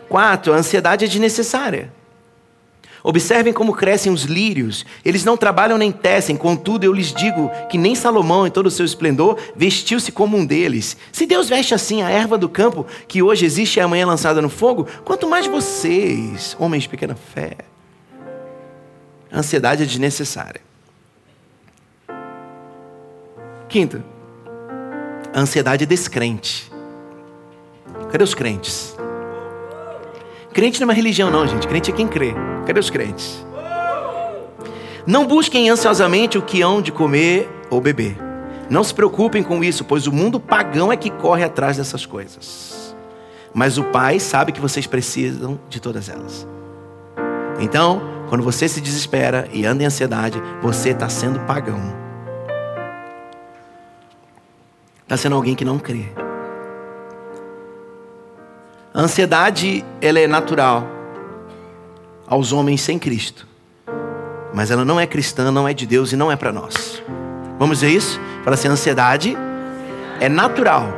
Quatro, 0.08 0.54
a 0.54 0.58
ansiedade 0.58 1.06
é 1.06 1.08
desnecessária. 1.08 1.92
Observem 3.03 3.51
como 3.51 3.74
crescem 3.74 4.12
os 4.12 4.24
lírios. 4.24 4.86
Eles 5.03 5.25
não 5.25 5.36
trabalham 5.36 5.77
nem 5.77 5.91
tecem, 5.91 6.36
contudo 6.36 6.84
eu 6.84 6.93
lhes 6.93 7.13
digo 7.13 7.50
que 7.70 7.77
nem 7.77 7.96
Salomão, 7.96 8.46
em 8.46 8.51
todo 8.51 8.67
o 8.67 8.72
seu 8.72 8.86
esplendor, 8.86 9.38
vestiu-se 9.55 10.12
como 10.12 10.38
um 10.38 10.46
deles. 10.46 10.96
Se 11.12 11.25
Deus 11.25 11.50
veste 11.50 11.74
assim 11.74 12.01
a 12.01 12.10
erva 12.10 12.38
do 12.38 12.50
campo, 12.50 12.86
que 13.08 13.22
hoje 13.22 13.46
existe 13.46 13.77
e 13.77 13.81
amanhã 13.81 14.05
lançada 14.05 14.41
no 14.41 14.50
fogo, 14.50 14.88
quanto 15.03 15.27
mais 15.27 15.48
vocês, 15.48 16.55
homens 16.60 16.84
de 16.84 16.89
pequena 16.89 17.15
fé. 17.15 17.58
A 19.31 19.39
ansiedade 19.39 19.84
é 19.84 19.86
desnecessária. 19.86 20.62
Quinta, 23.70 24.03
a 25.34 25.39
ansiedade 25.39 25.86
é 25.86 25.88
descrente. 25.88 26.70
Cadê 28.12 28.24
os 28.24 28.34
crentes? 28.34 28.93
Crente 30.53 30.79
não 30.79 30.86
é 30.86 30.89
uma 30.89 30.93
religião, 30.93 31.31
não, 31.31 31.48
gente. 31.48 31.67
Crente 31.67 31.91
é 31.91 31.93
quem 31.93 32.08
crê. 32.08 32.34
Cadê 32.65 32.79
os 32.79 32.89
crentes? 32.89 33.46
Não 35.05 35.25
busquem 35.25 35.70
ansiosamente 35.70 36.38
o 36.38 36.41
que 36.41 36.62
hão 36.62 36.81
de 36.81 36.91
comer 36.91 37.50
ou 37.70 37.81
beber. 37.81 38.17
Não 38.70 38.84
se 38.84 38.93
preocupem 38.93 39.43
com 39.43 39.63
isso, 39.63 39.84
pois 39.84 40.08
o 40.08 40.12
mundo 40.12 40.39
pagão 40.39 40.91
é 40.91 40.98
que 40.98 41.10
corre 41.10 41.43
atrás 41.43 41.77
dessas 41.77 42.05
coisas. 42.05 42.96
Mas 43.53 43.77
o 43.77 43.84
Pai 43.86 44.20
sabe 44.20 44.51
que 44.51 44.62
vocês 44.62 44.88
precisam 44.88 45.60
de 45.70 45.79
todas 45.79 46.08
elas. 46.08 46.48
Então, 47.60 48.01
quando 48.29 48.43
você 48.43 48.67
se 48.67 48.79
desespera 48.79 49.50
e 49.51 49.65
anda 49.65 49.84
em 49.84 49.86
ansiedade, 49.86 50.41
você 50.62 50.89
está 50.89 51.10
sendo 51.10 51.39
pagão. 51.41 51.81
Está 55.03 55.17
sendo 55.17 55.36
alguém 55.36 55.55
que 55.55 55.65
não 55.65 55.77
crê. 55.77 56.05
A 58.93 59.00
ansiedade, 59.00 59.86
ela 60.01 60.19
é 60.19 60.27
natural 60.27 60.86
aos 62.27 62.51
homens 62.51 62.81
sem 62.81 63.00
Cristo. 63.00 63.48
Mas 64.53 64.69
ela 64.69 64.83
não 64.83 65.00
é 65.00 65.07
cristã, 65.07 65.50
não 65.50 65.65
é 65.65 65.74
de 65.74 65.86
Deus 65.86 66.12
e 66.12 66.17
não 66.17 66.29
é 66.29 66.36
para 66.36 66.51
nós. 66.51 67.01
Vamos 67.57 67.79
ver 67.79 67.89
isso? 67.89 68.19
Fala 68.43 68.55
assim: 68.55 68.67
a 68.67 68.71
ansiedade 68.71 69.38
é 70.19 70.27
natural 70.27 70.91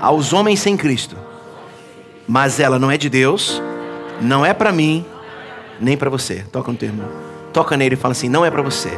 aos 0.00 0.32
homens 0.32 0.60
sem 0.60 0.76
Cristo. 0.76 1.16
Mas 2.28 2.60
ela 2.60 2.78
não 2.78 2.92
é 2.92 2.96
de 2.96 3.08
Deus, 3.08 3.60
não 4.20 4.46
é 4.46 4.54
para 4.54 4.70
mim, 4.70 5.04
nem 5.80 5.96
para 5.96 6.08
você. 6.08 6.44
Toca 6.52 6.70
no 6.70 6.78
termo. 6.78 7.02
Toca 7.52 7.76
nele 7.76 7.96
e 7.96 7.98
fala 7.98 8.12
assim: 8.12 8.28
não 8.28 8.44
é 8.44 8.50
para 8.52 8.62
você. 8.62 8.96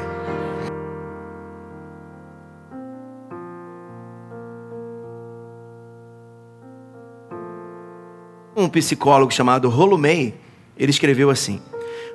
Um 8.65 8.69
psicólogo 8.71 9.31
chamado 9.31 9.69
Rollo 9.69 9.99
May, 9.99 10.33
ele 10.77 10.91
escreveu 10.91 11.29
assim: 11.29 11.61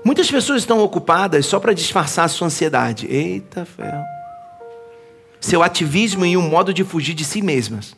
Muitas 0.03 0.31
pessoas 0.31 0.63
estão 0.63 0.79
ocupadas 0.79 1.45
só 1.45 1.59
para 1.59 1.73
disfarçar 1.73 2.27
sua 2.27 2.47
ansiedade. 2.47 3.05
Eita 3.07 3.65
ferro. 3.65 4.03
Seu 5.39 5.61
ativismo 5.61 6.25
e 6.25 6.35
um 6.35 6.41
modo 6.41 6.73
de 6.73 6.83
fugir 6.83 7.13
de 7.13 7.23
si 7.23 7.41
mesmas. 7.41 7.95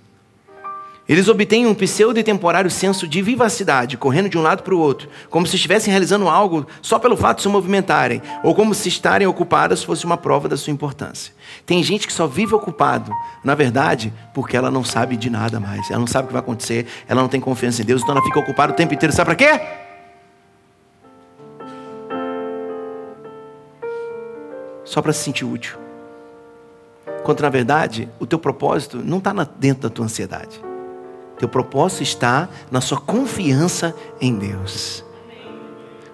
Eles 1.09 1.27
obtêm 1.27 1.65
um 1.65 1.73
pseudo 1.73 2.19
e 2.19 2.23
temporário 2.23 2.69
senso 2.69 3.07
de 3.07 3.21
vivacidade, 3.21 3.97
correndo 3.97 4.29
de 4.29 4.37
um 4.37 4.41
lado 4.41 4.63
para 4.63 4.73
o 4.73 4.79
outro, 4.79 5.09
como 5.29 5.47
se 5.47 5.55
estivessem 5.55 5.91
realizando 5.91 6.29
algo 6.29 6.65
só 6.81 6.99
pelo 6.99 7.17
fato 7.17 7.37
de 7.37 7.43
se 7.43 7.49
movimentarem, 7.49 8.21
ou 8.43 8.53
como 8.53 8.73
se 8.73 8.87
estarem 8.87 9.27
ocupadas 9.27 9.83
fosse 9.83 10.05
uma 10.05 10.15
prova 10.15 10.47
da 10.47 10.55
sua 10.55 10.71
importância. 10.71 11.33
Tem 11.65 11.83
gente 11.83 12.07
que 12.07 12.13
só 12.13 12.27
vive 12.27 12.53
ocupado, 12.53 13.11
na 13.43 13.55
verdade, 13.55 14.13
porque 14.33 14.55
ela 14.55 14.69
não 14.69 14.83
sabe 14.83 15.17
de 15.17 15.29
nada 15.29 15.59
mais. 15.59 15.89
Ela 15.89 15.99
não 15.99 16.07
sabe 16.07 16.25
o 16.25 16.27
que 16.27 16.33
vai 16.33 16.41
acontecer, 16.41 16.87
ela 17.09 17.21
não 17.21 17.27
tem 17.27 17.41
confiança 17.41 17.81
em 17.81 17.85
Deus, 17.85 18.01
então 18.01 18.15
ela 18.15 18.23
fica 18.23 18.39
ocupada 18.39 18.71
o 18.71 18.75
tempo 18.75 18.93
inteiro. 18.93 19.13
Sabe 19.13 19.25
para 19.25 19.35
quê? 19.35 19.61
Só 24.85 25.01
para 25.01 25.11
se 25.11 25.23
sentir 25.23 25.45
útil. 25.45 25.77
Quando 27.23 27.41
na 27.41 27.49
verdade, 27.49 28.07
o 28.19 28.25
teu 28.25 28.39
propósito 28.39 28.97
não 29.03 29.17
está 29.17 29.33
dentro 29.57 29.83
da 29.83 29.89
tua 29.89 30.05
ansiedade. 30.05 30.70
Teu 31.41 31.49
propósito 31.49 32.03
está 32.03 32.47
na 32.69 32.79
sua 32.79 32.99
confiança 32.99 33.95
em 34.21 34.37
Deus. 34.37 35.03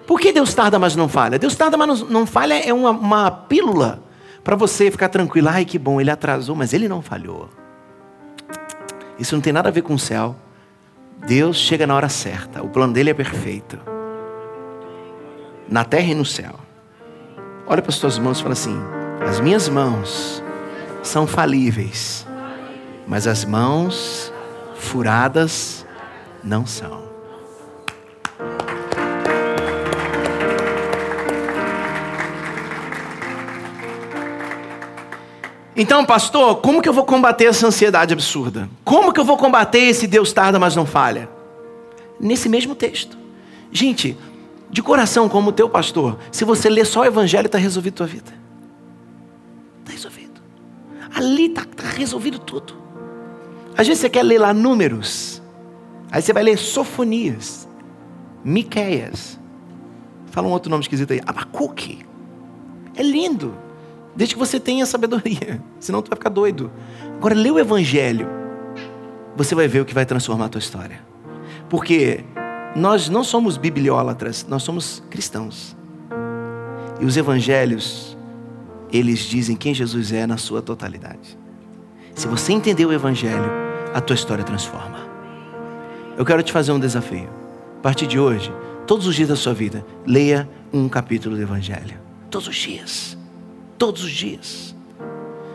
Por 0.06 0.18
que 0.18 0.32
Deus 0.32 0.54
tarda, 0.54 0.78
mas 0.78 0.96
não 0.96 1.06
falha? 1.06 1.38
Deus 1.38 1.54
tarda, 1.54 1.76
mas 1.76 2.00
não 2.00 2.24
falha 2.24 2.58
é 2.66 2.72
uma, 2.72 2.92
uma 2.92 3.30
pílula 3.30 4.02
para 4.42 4.56
você 4.56 4.90
ficar 4.90 5.10
tranquilo. 5.10 5.50
Ai, 5.50 5.66
que 5.66 5.78
bom, 5.78 6.00
ele 6.00 6.10
atrasou, 6.10 6.56
mas 6.56 6.72
ele 6.72 6.88
não 6.88 7.02
falhou. 7.02 7.50
Isso 9.18 9.34
não 9.34 9.42
tem 9.42 9.52
nada 9.52 9.68
a 9.68 9.70
ver 9.70 9.82
com 9.82 9.92
o 9.92 9.98
céu. 9.98 10.34
Deus 11.26 11.58
chega 11.58 11.86
na 11.86 11.94
hora 11.94 12.08
certa. 12.08 12.62
O 12.62 12.70
plano 12.70 12.94
dele 12.94 13.10
é 13.10 13.14
perfeito. 13.14 13.78
Na 15.68 15.84
terra 15.84 16.10
e 16.10 16.14
no 16.14 16.24
céu. 16.24 16.54
Olha 17.66 17.82
para 17.82 17.90
as 17.90 17.98
tuas 17.98 18.18
mãos 18.18 18.38
e 18.38 18.42
fala 18.42 18.54
assim: 18.54 18.80
As 19.28 19.40
minhas 19.40 19.68
mãos 19.68 20.42
são 21.02 21.26
falíveis, 21.26 22.26
mas 23.06 23.26
as 23.26 23.44
mãos 23.44 24.32
furadas 24.78 25.84
não 26.42 26.64
são. 26.66 27.06
Então, 35.76 36.04
pastor, 36.04 36.56
como 36.56 36.82
que 36.82 36.88
eu 36.88 36.92
vou 36.92 37.04
combater 37.04 37.44
essa 37.44 37.66
ansiedade 37.66 38.12
absurda? 38.12 38.68
Como 38.84 39.12
que 39.12 39.20
eu 39.20 39.24
vou 39.24 39.36
combater 39.36 39.78
esse 39.78 40.08
Deus 40.08 40.32
tarda, 40.32 40.58
mas 40.58 40.74
não 40.74 40.84
falha? 40.84 41.28
Nesse 42.18 42.48
mesmo 42.48 42.74
texto. 42.74 43.16
Gente, 43.70 44.18
de 44.70 44.82
coração, 44.82 45.28
como 45.28 45.52
teu 45.52 45.68
pastor, 45.68 46.18
se 46.32 46.44
você 46.44 46.68
ler 46.68 46.84
só 46.84 47.02
o 47.02 47.04
Evangelho, 47.04 47.46
está 47.46 47.58
resolvido 47.58 47.94
a 47.94 47.96
tua 47.98 48.06
vida. 48.06 48.34
Está 49.80 49.92
resolvido. 49.92 50.40
Ali 51.14 51.46
está 51.46 51.64
tá 51.64 51.88
resolvido 51.90 52.40
tudo. 52.40 52.77
Às 53.78 53.86
vezes 53.86 54.00
você 54.00 54.10
quer 54.10 54.24
ler 54.24 54.40
lá 54.40 54.52
números. 54.52 55.40
Aí 56.10 56.20
você 56.20 56.32
vai 56.32 56.42
ler 56.42 56.58
Sofonias, 56.58 57.68
Miqueias. 58.44 59.38
Fala 60.26 60.48
um 60.48 60.50
outro 60.50 60.68
nome 60.68 60.82
esquisito 60.82 61.12
aí. 61.12 61.20
Abacuque. 61.24 62.04
É 62.96 63.02
lindo. 63.04 63.54
Desde 64.16 64.34
que 64.34 64.38
você 64.38 64.58
tenha 64.58 64.84
sabedoria. 64.84 65.62
Senão 65.78 66.02
tu 66.02 66.08
vai 66.10 66.16
ficar 66.16 66.30
doido. 66.30 66.72
Agora 67.18 67.36
lê 67.36 67.52
o 67.52 67.58
Evangelho. 67.58 68.28
Você 69.36 69.54
vai 69.54 69.68
ver 69.68 69.80
o 69.80 69.84
que 69.84 69.94
vai 69.94 70.04
transformar 70.04 70.46
a 70.46 70.48
tua 70.48 70.58
história. 70.58 71.00
Porque 71.68 72.24
nós 72.74 73.08
não 73.08 73.22
somos 73.22 73.56
bibliólatras, 73.56 74.44
nós 74.48 74.64
somos 74.64 75.00
cristãos. 75.08 75.76
E 77.00 77.04
os 77.04 77.16
evangelhos, 77.16 78.18
eles 78.92 79.20
dizem 79.20 79.54
quem 79.54 79.72
Jesus 79.72 80.12
é 80.12 80.26
na 80.26 80.36
sua 80.36 80.60
totalidade. 80.60 81.38
Se 82.16 82.26
você 82.26 82.52
entender 82.52 82.84
o 82.84 82.92
evangelho, 82.92 83.67
a 83.98 84.00
tua 84.00 84.14
história 84.14 84.44
transforma. 84.44 85.00
Eu 86.16 86.24
quero 86.24 86.40
te 86.42 86.52
fazer 86.52 86.70
um 86.70 86.78
desafio. 86.78 87.28
A 87.78 87.82
partir 87.82 88.06
de 88.06 88.18
hoje, 88.18 88.52
todos 88.86 89.08
os 89.08 89.14
dias 89.14 89.28
da 89.28 89.34
sua 89.34 89.52
vida, 89.52 89.84
leia 90.06 90.48
um 90.72 90.88
capítulo 90.88 91.34
do 91.34 91.42
Evangelho. 91.42 91.98
Todos 92.30 92.46
os 92.46 92.54
dias. 92.54 93.18
Todos 93.76 94.04
os 94.04 94.10
dias. 94.10 94.74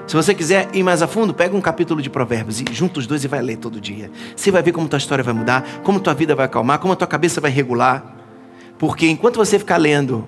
Se 0.05 0.13
você 0.13 0.33
quiser 0.35 0.69
ir 0.73 0.83
mais 0.83 1.01
a 1.01 1.07
fundo, 1.07 1.33
pega 1.33 1.55
um 1.55 1.61
capítulo 1.61 2.01
de 2.01 2.09
Provérbios 2.09 2.59
e 2.59 2.65
junta 2.73 2.99
os 2.99 3.07
dois 3.07 3.23
e 3.23 3.29
vai 3.29 3.41
ler 3.41 3.57
todo 3.57 3.79
dia. 3.79 4.11
Você 4.35 4.51
vai 4.51 4.61
ver 4.61 4.73
como 4.73 4.89
tua 4.89 4.97
história 4.97 5.23
vai 5.23 5.33
mudar, 5.33 5.63
como 5.81 6.01
tua 6.01 6.13
vida 6.13 6.35
vai 6.35 6.45
acalmar, 6.45 6.79
como 6.79 6.91
a 6.91 6.95
tua 6.97 7.07
cabeça 7.07 7.39
vai 7.39 7.49
regular. 7.49 8.13
Porque 8.77 9.07
enquanto 9.07 9.37
você 9.37 9.57
ficar 9.57 9.77
lendo 9.77 10.27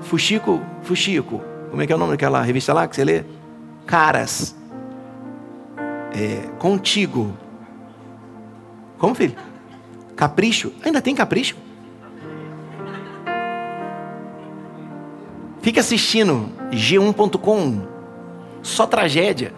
Fuxico, 0.00 0.62
Fuxico, 0.82 1.42
como 1.70 1.82
é 1.82 1.86
que 1.86 1.92
é 1.92 1.96
o 1.96 1.98
nome 1.98 2.12
daquela 2.12 2.40
revista 2.40 2.72
lá 2.72 2.88
que 2.88 2.96
você 2.96 3.04
lê? 3.04 3.24
Caras 3.86 4.55
é, 6.16 6.48
contigo. 6.58 7.36
Como, 8.96 9.14
filho? 9.14 9.36
Capricho? 10.16 10.72
Ainda 10.82 11.02
tem 11.02 11.14
capricho? 11.14 11.54
Fica 15.60 15.80
assistindo 15.80 16.48
G1.com. 16.70 17.82
Só 18.62 18.86
tragédia. 18.86 19.52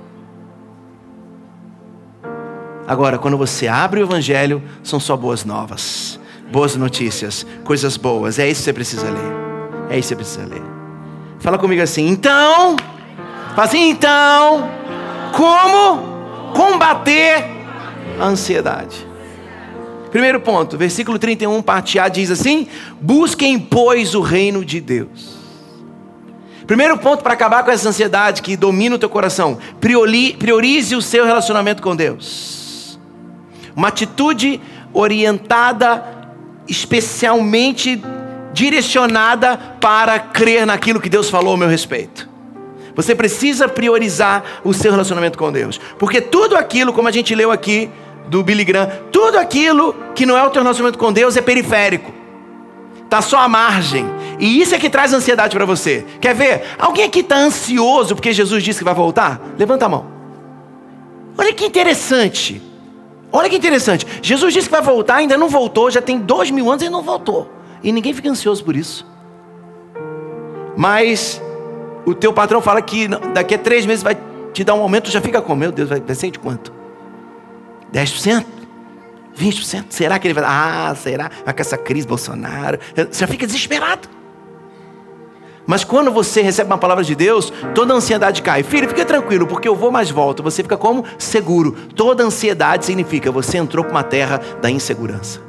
Agora, 2.88 3.18
quando 3.18 3.38
você 3.38 3.68
abre 3.68 4.00
o 4.00 4.04
Evangelho, 4.04 4.60
são 4.82 4.98
só 4.98 5.16
boas 5.16 5.44
novas, 5.44 6.18
boas 6.50 6.74
notícias, 6.74 7.46
coisas 7.62 7.96
boas. 7.96 8.38
É 8.38 8.48
isso 8.48 8.60
que 8.60 8.64
você 8.64 8.72
precisa 8.72 9.10
ler. 9.10 9.90
É 9.90 9.98
isso 9.98 10.08
que 10.08 10.14
você 10.14 10.16
precisa 10.16 10.46
ler. 10.46 10.62
Fala 11.38 11.58
comigo 11.58 11.82
assim, 11.82 12.08
então. 12.08 12.76
Fala 13.54 13.64
assim, 13.68 13.90
então. 13.90 14.68
Como 15.36 16.07
combater 16.58 17.44
a 18.18 18.24
ansiedade. 18.24 19.06
Primeiro 20.10 20.40
ponto, 20.40 20.76
versículo 20.76 21.16
31, 21.16 21.62
parte 21.62 22.00
A 22.00 22.08
diz 22.08 22.32
assim: 22.32 22.66
Busquem, 23.00 23.60
pois, 23.60 24.12
o 24.12 24.20
reino 24.20 24.64
de 24.64 24.80
Deus. 24.80 25.38
Primeiro 26.66 26.98
ponto 26.98 27.22
para 27.22 27.34
acabar 27.34 27.62
com 27.62 27.70
essa 27.70 27.88
ansiedade 27.88 28.42
que 28.42 28.56
domina 28.56 28.96
o 28.96 28.98
teu 28.98 29.08
coração: 29.08 29.56
priorize 29.80 30.96
o 30.96 31.02
seu 31.02 31.24
relacionamento 31.24 31.80
com 31.80 31.94
Deus. 31.94 32.98
Uma 33.76 33.88
atitude 33.88 34.60
orientada, 34.92 36.04
especialmente 36.66 38.02
direcionada 38.52 39.56
para 39.80 40.18
crer 40.18 40.66
naquilo 40.66 41.00
que 41.00 41.08
Deus 41.08 41.30
falou 41.30 41.52
ao 41.52 41.56
meu 41.56 41.68
respeito. 41.68 42.28
Você 42.98 43.14
precisa 43.14 43.68
priorizar 43.68 44.42
o 44.64 44.74
seu 44.74 44.90
relacionamento 44.90 45.38
com 45.38 45.52
Deus, 45.52 45.80
porque 46.00 46.20
tudo 46.20 46.56
aquilo, 46.56 46.92
como 46.92 47.06
a 47.06 47.12
gente 47.12 47.32
leu 47.32 47.52
aqui 47.52 47.88
do 48.26 48.42
Billy 48.42 48.64
Graham, 48.64 48.90
tudo 49.12 49.38
aquilo 49.38 49.94
que 50.16 50.26
não 50.26 50.36
é 50.36 50.42
o 50.42 50.50
teu 50.50 50.62
relacionamento 50.62 50.98
com 50.98 51.12
Deus 51.12 51.36
é 51.36 51.40
periférico. 51.40 52.12
Está 53.04 53.22
só 53.22 53.38
à 53.38 53.48
margem. 53.48 54.04
E 54.40 54.60
isso 54.60 54.74
é 54.74 54.80
que 54.80 54.90
traz 54.90 55.14
ansiedade 55.14 55.54
para 55.54 55.64
você. 55.64 56.04
Quer 56.20 56.34
ver? 56.34 56.64
Alguém 56.76 57.04
aqui 57.04 57.20
está 57.20 57.36
ansioso 57.36 58.16
porque 58.16 58.32
Jesus 58.32 58.64
disse 58.64 58.80
que 58.80 58.84
vai 58.84 58.94
voltar? 58.94 59.40
Levanta 59.56 59.86
a 59.86 59.88
mão. 59.88 60.04
Olha 61.38 61.52
que 61.52 61.66
interessante. 61.66 62.60
Olha 63.30 63.48
que 63.48 63.54
interessante. 63.54 64.08
Jesus 64.20 64.52
disse 64.52 64.68
que 64.68 64.74
vai 64.74 64.82
voltar, 64.82 65.18
ainda 65.18 65.38
não 65.38 65.48
voltou, 65.48 65.88
já 65.88 66.02
tem 66.02 66.18
dois 66.18 66.50
mil 66.50 66.68
anos 66.68 66.82
e 66.82 66.90
não 66.90 67.04
voltou. 67.04 67.48
E 67.80 67.92
ninguém 67.92 68.12
fica 68.12 68.28
ansioso 68.28 68.64
por 68.64 68.74
isso. 68.74 69.06
Mas 70.76 71.40
o 72.08 72.14
teu 72.14 72.32
patrão 72.32 72.60
fala 72.60 72.80
que 72.80 73.08
daqui 73.34 73.54
a 73.54 73.58
três 73.58 73.84
meses 73.84 74.02
vai 74.02 74.16
te 74.52 74.64
dar 74.64 74.74
um 74.74 74.80
aumento, 74.80 75.10
já 75.10 75.20
fica 75.20 75.42
com, 75.42 75.54
meu 75.54 75.70
Deus, 75.70 75.88
vai 75.88 76.02
ser 76.14 76.30
de 76.30 76.38
quanto? 76.38 76.72
10%? 77.92 78.44
20%? 79.38 79.84
Será 79.90 80.18
que 80.18 80.26
ele 80.26 80.34
vai. 80.34 80.44
Ah, 80.46 80.94
será? 80.96 81.30
Vai 81.44 81.54
com 81.54 81.60
essa 81.60 81.76
crise 81.78 82.06
Bolsonaro. 82.06 82.78
Você 82.94 83.20
já 83.20 83.26
fica 83.26 83.46
desesperado. 83.46 84.08
Mas 85.66 85.84
quando 85.84 86.10
você 86.10 86.40
recebe 86.40 86.70
uma 86.70 86.78
palavra 86.78 87.04
de 87.04 87.14
Deus, 87.14 87.52
toda 87.74 87.92
a 87.92 87.96
ansiedade 87.96 88.40
cai. 88.40 88.62
Filho, 88.62 88.88
fica 88.88 89.04
tranquilo, 89.04 89.46
porque 89.46 89.68
eu 89.68 89.76
vou 89.76 89.90
mais 89.90 90.10
volto. 90.10 90.42
Você 90.42 90.62
fica 90.62 90.78
como? 90.78 91.04
Seguro. 91.18 91.72
Toda 91.94 92.24
ansiedade 92.24 92.86
significa 92.86 93.30
você 93.30 93.58
entrou 93.58 93.84
para 93.84 93.92
uma 93.92 94.02
terra 94.02 94.40
da 94.62 94.70
insegurança. 94.70 95.47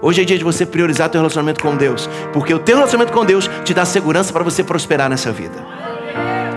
Hoje 0.00 0.22
é 0.22 0.24
dia 0.24 0.38
de 0.38 0.44
você 0.44 0.66
priorizar 0.66 1.08
teu 1.08 1.20
relacionamento 1.20 1.62
com 1.62 1.76
Deus, 1.76 2.08
porque 2.32 2.52
o 2.52 2.58
teu 2.58 2.76
relacionamento 2.76 3.12
com 3.16 3.24
Deus 3.24 3.50
te 3.64 3.72
dá 3.72 3.84
segurança 3.84 4.32
para 4.32 4.44
você 4.44 4.62
prosperar 4.62 5.08
nessa 5.08 5.32
vida. 5.32 5.64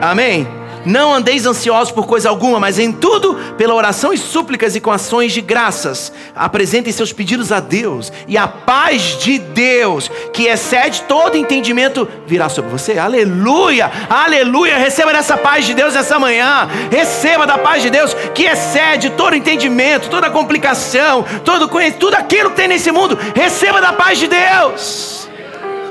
Amém? 0.02 0.59
Não 0.86 1.14
andeis 1.14 1.46
ansiosos 1.46 1.92
por 1.92 2.06
coisa 2.06 2.30
alguma, 2.30 2.60
mas 2.60 2.80
em 2.80 2.92
tudo, 2.92 3.36
pela 3.58 3.74
oração 3.74 4.14
e 4.14 4.18
súplicas 4.18 4.76
e 4.76 4.80
com 4.80 4.92
ações 4.92 5.34
de 5.34 5.42
graças, 5.42 6.12
apresentem 6.36 6.94
seus 6.94 7.12
pedidos 7.12 7.52
a 7.52 7.60
Deus, 7.60 8.12
e 8.28 8.38
a 8.38 8.48
paz 8.48 9.18
de 9.20 9.38
Deus, 9.40 10.10
que 10.34 10.48
excede 10.48 11.02
todo 11.02 11.36
entendimento, 11.38 12.08
virá 12.26 12.48
sobre 12.48 12.72
você. 12.72 12.98
Aleluia! 12.98 13.92
Aleluia! 14.10 14.78
Receba 14.78 15.12
dessa 15.12 15.38
paz 15.38 15.66
de 15.66 15.74
Deus 15.74 15.96
essa 15.96 16.18
manhã. 16.18 16.68
Receba 16.90 17.46
da 17.46 17.58
paz 17.58 17.82
de 17.82 17.90
Deus 17.90 18.14
que 18.34 18.44
excede 18.44 19.10
todo 19.12 19.36
entendimento, 19.36 20.10
toda 20.10 20.30
complicação, 20.30 21.26
todo 21.44 21.68
conhecimento, 21.68 22.00
tudo 22.00 22.16
aquilo 22.16 22.52
que 22.52 22.56
tem 22.56 22.68
nesse 22.68 22.92
mundo. 22.92 23.18
Receba 23.36 23.82
da 23.82 23.94
paz 23.94 24.18
de 24.18 24.28
Deus. 24.28 25.30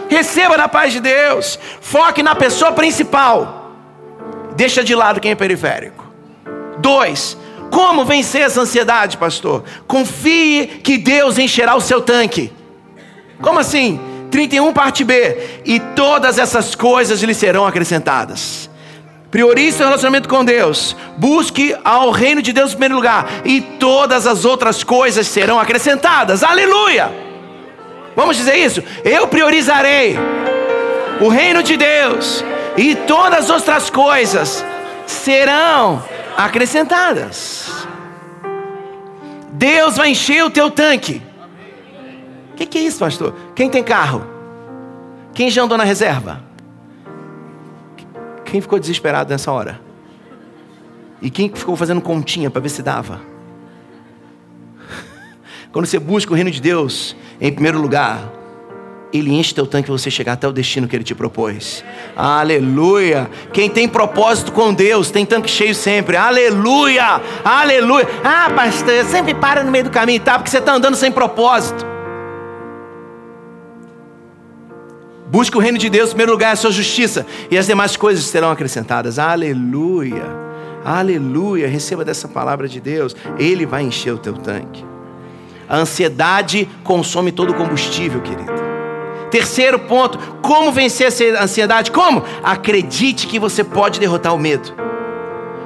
Receba 0.09 0.57
da 0.57 0.68
paz 0.68 0.92
de 0.92 1.00
Deus. 1.00 1.59
Foque 1.80 2.23
na 2.23 2.35
pessoa 2.35 2.73
principal. 2.73 3.57
Deixa 4.58 4.82
de 4.82 4.92
lado 4.92 5.20
quem 5.20 5.30
é 5.30 5.34
periférico. 5.36 6.04
Dois, 6.78 7.38
como 7.70 8.04
vencer 8.04 8.40
essa 8.40 8.60
ansiedade, 8.60 9.16
pastor? 9.16 9.62
Confie 9.86 10.66
que 10.82 10.98
Deus 10.98 11.38
encherá 11.38 11.76
o 11.76 11.80
seu 11.80 12.00
tanque. 12.00 12.52
Como 13.40 13.60
assim? 13.60 14.00
31 14.32 14.72
parte 14.72 15.04
B. 15.04 15.60
E 15.64 15.78
todas 15.78 16.40
essas 16.40 16.74
coisas 16.74 17.22
lhe 17.22 17.34
serão 17.34 17.64
acrescentadas. 17.64 18.68
Priorize 19.30 19.76
seu 19.76 19.86
relacionamento 19.86 20.28
com 20.28 20.44
Deus. 20.44 20.97
Busque 21.16 21.76
ao 21.84 22.10
reino 22.10 22.42
de 22.42 22.52
Deus 22.52 22.71
em 22.71 22.73
primeiro 22.73 22.97
lugar. 22.97 23.28
E 23.44 23.60
todas 23.60 24.26
as 24.26 24.44
outras 24.44 24.82
coisas 24.82 25.28
serão 25.28 25.60
acrescentadas. 25.60 26.42
Aleluia! 26.42 27.12
Vamos 28.16 28.36
dizer 28.36 28.56
isso? 28.56 28.82
Eu 29.04 29.28
priorizarei 29.28 30.18
o 31.21 31.28
reino 31.28 31.62
de 31.62 31.76
Deus 31.76 32.44
e 32.78 32.95
todas 32.95 33.45
as 33.45 33.50
outras 33.50 33.91
coisas 33.91 34.64
serão 35.04 36.00
acrescentadas. 36.36 37.69
Deus 39.52 39.97
vai 39.97 40.10
encher 40.10 40.45
o 40.45 40.50
teu 40.50 40.71
tanque. 40.71 41.21
O 42.52 42.54
que, 42.54 42.64
que 42.64 42.78
é 42.78 42.82
isso, 42.82 43.00
pastor? 43.00 43.34
Quem 43.56 43.69
tem 43.69 43.82
carro? 43.82 44.25
Quem 45.34 45.50
já 45.50 45.62
andou 45.62 45.76
na 45.76 45.82
reserva? 45.82 46.41
Quem 48.45 48.60
ficou 48.60 48.78
desesperado 48.78 49.30
nessa 49.30 49.50
hora? 49.50 49.80
E 51.21 51.30
quem 51.30 51.52
ficou 51.52 51.75
fazendo 51.75 52.00
continha 52.00 52.49
para 52.49 52.60
ver 52.60 52.69
se 52.69 52.80
dava? 52.80 53.21
Quando 55.73 55.86
você 55.86 55.99
busca 55.99 56.32
o 56.32 56.34
reino 56.36 56.50
de 56.50 56.60
Deus 56.60 57.17
em 57.41 57.52
primeiro 57.52 57.80
lugar, 57.80 58.21
ele 59.12 59.32
enche 59.32 59.54
teu 59.54 59.66
tanque 59.66 59.86
para 59.86 59.97
você 59.97 60.10
chegar 60.10 60.34
até 60.34 60.47
o 60.47 60.52
destino 60.52 60.86
que 60.86 60.94
ele 60.94 61.04
te 61.04 61.14
propôs. 61.14 61.82
Aleluia! 62.14 63.28
Quem 63.52 63.71
tem 63.71 63.88
propósito 63.88 64.52
com 64.52 64.73
Deus 64.73 65.10
tem 65.10 65.25
tanque 65.25 65.50
cheio 65.50 65.75
sempre. 65.75 66.16
Aleluia! 66.16 67.21
Aleluia! 67.44 68.06
Ah, 68.23 68.50
pastor, 68.54 68.92
eu 68.92 69.04
sempre 69.06 69.34
para 69.34 69.64
no 69.64 69.71
meio 69.71 69.84
do 69.84 69.90
caminho, 69.90 70.21
tá? 70.21 70.38
Porque 70.38 70.50
você 70.50 70.58
está 70.58 70.75
andando 70.75 70.94
sem 70.94 71.10
propósito. 71.10 71.86
Busque 75.30 75.56
o 75.56 75.60
reino 75.60 75.78
de 75.78 75.90
Deus, 75.90 76.08
em 76.08 76.12
primeiro 76.12 76.32
lugar, 76.32 76.52
a 76.52 76.56
sua 76.56 76.71
justiça, 76.71 77.26
e 77.50 77.58
as 77.58 77.66
demais 77.66 77.97
coisas 77.97 78.25
serão 78.25 78.50
acrescentadas. 78.50 79.18
Aleluia! 79.18 80.25
Aleluia! 80.84 81.66
Receba 81.66 82.04
dessa 82.04 82.28
palavra 82.28 82.68
de 82.68 82.80
Deus, 82.80 83.16
Ele 83.38 83.64
vai 83.64 83.82
encher 83.82 84.12
o 84.12 84.18
teu 84.18 84.34
tanque. 84.34 84.84
A 85.68 85.76
ansiedade 85.76 86.68
consome 86.82 87.30
todo 87.30 87.50
o 87.50 87.54
combustível, 87.54 88.23
querido. 88.23 88.68
Terceiro 89.30 89.78
ponto, 89.78 90.19
como 90.43 90.73
vencer 90.73 91.08
essa 91.08 91.43
ansiedade? 91.43 91.91
Como? 91.91 92.25
Acredite 92.43 93.26
que 93.26 93.38
você 93.38 93.62
pode 93.62 94.00
derrotar 94.00 94.34
o 94.34 94.38
medo. 94.38 94.88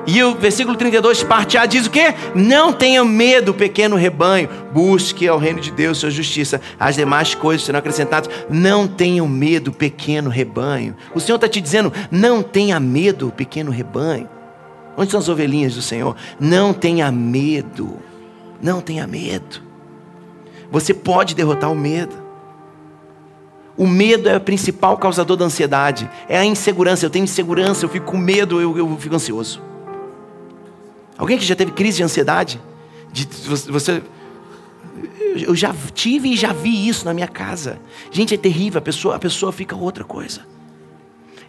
E 0.04 0.22
o 0.22 0.34
versículo 0.34 0.76
32, 0.76 1.22
parte 1.22 1.56
A, 1.56 1.64
diz 1.64 1.86
o 1.86 1.90
quê? 1.90 2.14
Não 2.34 2.72
tenha 2.72 3.04
medo, 3.04 3.54
pequeno 3.54 3.94
rebanho. 3.94 4.48
Busque 4.72 5.28
ao 5.28 5.38
reino 5.38 5.60
de 5.60 5.70
Deus 5.70 5.98
sua 5.98 6.10
justiça. 6.10 6.60
As 6.78 6.96
demais 6.96 7.34
coisas 7.36 7.64
serão 7.64 7.78
acrescentadas. 7.78 8.28
Não 8.50 8.88
tenha 8.88 9.24
medo, 9.24 9.70
pequeno 9.72 10.28
rebanho. 10.28 10.96
O 11.14 11.20
Senhor 11.20 11.36
está 11.36 11.48
te 11.48 11.60
dizendo: 11.60 11.92
não 12.10 12.42
tenha 12.42 12.80
medo, 12.80 13.32
pequeno 13.36 13.70
rebanho. 13.70 14.28
Onde 14.96 15.10
são 15.10 15.20
as 15.20 15.28
ovelhinhas 15.28 15.74
do 15.74 15.82
Senhor? 15.82 16.16
Não 16.38 16.72
tenha 16.72 17.10
medo. 17.12 17.98
Não 18.60 18.80
tenha 18.80 19.06
medo. 19.06 19.62
Você 20.70 20.92
pode 20.92 21.34
derrotar 21.34 21.70
o 21.70 21.76
medo. 21.76 22.21
O 23.82 23.86
medo 23.88 24.28
é 24.28 24.36
o 24.36 24.40
principal 24.40 24.96
causador 24.96 25.36
da 25.36 25.44
ansiedade. 25.44 26.08
É 26.28 26.38
a 26.38 26.44
insegurança. 26.44 27.04
Eu 27.04 27.10
tenho 27.10 27.24
insegurança, 27.24 27.84
eu 27.84 27.88
fico 27.88 28.06
com 28.06 28.16
medo, 28.16 28.60
eu, 28.60 28.78
eu 28.78 28.96
fico 28.96 29.12
ansioso. 29.12 29.60
Alguém 31.18 31.36
que 31.36 31.44
já 31.44 31.56
teve 31.56 31.72
crise 31.72 31.96
de 31.96 32.04
ansiedade? 32.04 32.60
De, 33.12 33.26
você, 33.48 34.00
eu 35.34 35.52
já 35.56 35.74
tive 35.92 36.28
e 36.28 36.36
já 36.36 36.52
vi 36.52 36.86
isso 36.86 37.04
na 37.04 37.12
minha 37.12 37.26
casa. 37.26 37.80
Gente, 38.12 38.32
é 38.32 38.38
terrível. 38.38 38.78
A 38.78 38.82
pessoa, 38.82 39.16
a 39.16 39.18
pessoa 39.18 39.50
fica 39.50 39.74
outra 39.74 40.04
coisa. 40.04 40.42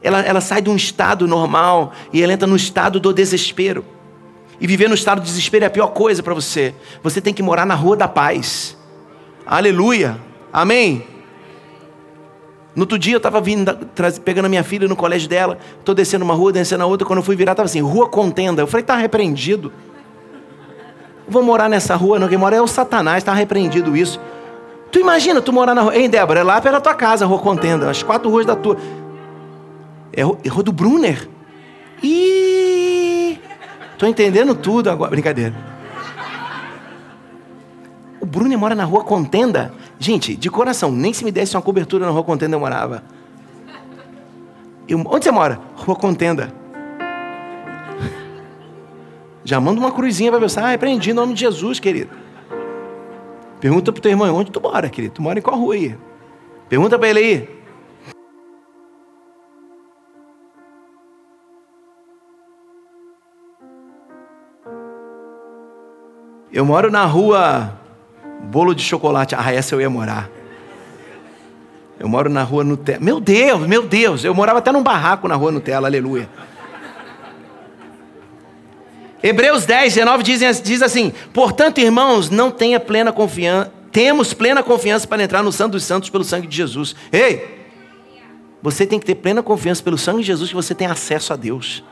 Ela, 0.01 0.21
ela 0.21 0.41
sai 0.41 0.59
de 0.59 0.71
um 0.71 0.75
estado 0.75 1.27
normal 1.27 1.93
e 2.11 2.23
ela 2.23 2.33
entra 2.33 2.47
no 2.47 2.55
estado 2.55 2.99
do 2.99 3.13
desespero. 3.13 3.85
E 4.59 4.65
viver 4.65 4.87
no 4.87 4.95
estado 4.95 5.21
do 5.21 5.25
desespero 5.25 5.65
é 5.65 5.67
a 5.67 5.69
pior 5.69 5.89
coisa 5.89 6.23
para 6.23 6.33
você. 6.33 6.73
Você 7.03 7.21
tem 7.21 7.31
que 7.31 7.43
morar 7.43 7.67
na 7.67 7.75
rua 7.75 7.95
da 7.95 8.07
paz. 8.07 8.75
Aleluia. 9.45 10.19
Amém. 10.51 11.12
No 12.75 12.83
outro 12.83 12.97
dia 12.97 13.13
eu 13.13 13.17
estava 13.17 13.39
vindo, 13.39 13.77
pegando 14.25 14.45
a 14.45 14.49
minha 14.49 14.63
filha 14.63 14.87
no 14.87 14.95
colégio 14.95 15.29
dela, 15.29 15.57
estou 15.79 15.93
descendo 15.93 16.25
uma 16.25 16.33
rua, 16.33 16.51
descendo 16.51 16.83
a 16.83 16.87
outra, 16.87 17.05
quando 17.05 17.19
eu 17.19 17.23
fui 17.23 17.35
virar, 17.35 17.53
estava 17.53 17.65
assim, 17.65 17.81
rua 17.81 18.09
contenda. 18.09 18.61
Eu 18.61 18.67
falei, 18.67 18.83
está 18.83 18.95
repreendido. 18.95 19.71
Vou 21.27 21.43
morar 21.43 21.69
nessa 21.69 21.95
rua, 21.95 22.19
não, 22.19 22.27
quem 22.27 22.37
mora 22.37 22.55
é 22.55 22.61
o 22.61 22.67
Satanás, 22.67 23.17
está 23.17 23.33
repreendido 23.33 23.95
isso. 23.95 24.19
Tu 24.91 24.99
imagina, 24.99 25.41
tu 25.41 25.53
morar 25.53 25.73
na 25.73 25.81
rua. 25.81 25.95
Ei, 25.95 26.07
Débora, 26.07 26.39
é 26.39 26.43
lá 26.43 26.59
da 26.59 26.81
tua 26.81 26.95
casa, 26.95 27.25
rua 27.25 27.39
contenda, 27.39 27.89
as 27.89 28.01
quatro 28.01 28.29
ruas 28.29 28.45
da 28.45 28.55
tua. 28.55 28.77
É, 30.11 30.21
é 30.21 30.49
rua 30.49 30.63
do 30.63 30.71
Brunner. 30.71 31.29
E 32.01 32.93
Tô 34.03 34.07
entendendo 34.07 34.53
tudo 34.53 34.89
agora. 34.89 35.11
Brincadeira. 35.11 35.53
O 38.23 38.25
Bruno 38.25 38.57
mora 38.57 38.73
na 38.73 38.85
rua 38.85 39.03
Contenda. 39.03 39.73
Gente, 39.99 40.33
de 40.33 40.49
coração, 40.49 40.93
nem 40.93 41.11
se 41.11 41.25
me 41.25 41.31
desse 41.31 41.57
uma 41.57 41.61
cobertura 41.61 42.05
na 42.05 42.11
rua 42.13 42.23
Contenda 42.23 42.55
eu 42.55 42.59
morava. 42.61 43.03
Eu, 44.87 44.97
onde 44.97 45.25
você 45.25 45.29
mora? 45.29 45.59
Rua 45.75 45.93
Contenda. 45.93 46.53
Já 49.43 49.59
manda 49.59 49.77
uma 49.77 49.91
cruzinha 49.91 50.31
para 50.31 50.39
pensar, 50.39 50.63
ah, 50.63 50.73
aprendi 50.73 51.11
em 51.11 51.13
nome 51.13 51.33
de 51.33 51.41
Jesus, 51.41 51.81
querido. 51.81 52.11
Pergunta 53.59 53.91
pro 53.91 54.01
teu 54.01 54.11
irmão, 54.11 54.33
onde 54.33 54.51
tu 54.51 54.61
mora, 54.61 54.87
querido? 54.87 55.15
Tu 55.15 55.21
mora 55.21 55.39
em 55.39 55.41
qual 55.41 55.59
rua 55.59 55.73
aí? 55.73 55.97
Pergunta 56.69 56.97
para 56.97 57.09
ele 57.09 57.19
aí, 57.19 57.49
Eu 66.53 66.63
moro 66.63 66.91
na 66.91 67.03
rua 67.03 67.82
Bolo 68.43 68.73
de 68.73 68.83
Chocolate. 68.83 69.35
Ah, 69.35 69.51
essa 69.51 69.75
eu 69.75 69.81
ia 69.81 69.89
morar. 69.89 70.29
Eu 71.99 72.09
moro 72.09 72.29
na 72.29 72.43
rua 72.43 72.63
Nutella. 72.63 72.99
Meu 72.99 73.19
Deus, 73.19 73.67
meu 73.67 73.83
Deus. 73.83 74.23
Eu 74.23 74.33
morava 74.33 74.59
até 74.59 74.71
num 74.71 74.83
barraco 74.83 75.27
na 75.27 75.35
rua 75.35 75.51
Nutella, 75.51 75.87
aleluia. 75.87 76.29
Hebreus 79.23 79.65
10, 79.65 79.93
19 79.93 80.21
diz, 80.21 80.61
diz 80.61 80.81
assim: 80.81 81.13
Portanto, 81.33 81.79
irmãos, 81.79 82.29
não 82.29 82.51
tenha 82.51 82.77
plena 82.77 83.13
confiança, 83.13 83.71
temos 83.89 84.33
plena 84.33 84.61
confiança 84.61 85.07
para 85.07 85.23
entrar 85.23 85.41
no 85.41 85.51
Santo 85.51 85.73
dos 85.73 85.85
Santos 85.85 86.09
pelo 86.09 86.25
sangue 86.25 86.45
de 86.45 86.57
Jesus. 86.57 86.93
Ei! 87.09 87.63
Você 88.61 88.85
tem 88.85 88.99
que 88.99 89.05
ter 89.05 89.15
plena 89.15 89.41
confiança 89.41 89.81
pelo 89.81 89.97
sangue 89.97 90.19
de 90.19 90.27
Jesus 90.27 90.49
que 90.49 90.55
você 90.55 90.75
tem 90.75 90.87
acesso 90.87 91.31
a 91.31 91.37
Deus. 91.37 91.83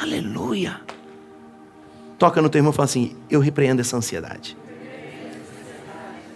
Aleluia! 0.00 0.80
Toca 2.18 2.40
no 2.40 2.48
teu 2.48 2.60
irmão 2.60 2.72
e 2.72 2.76
fala 2.76 2.86
assim: 2.86 3.14
Eu 3.28 3.40
repreendo 3.40 3.82
essa 3.82 3.96
ansiedade. 3.96 4.56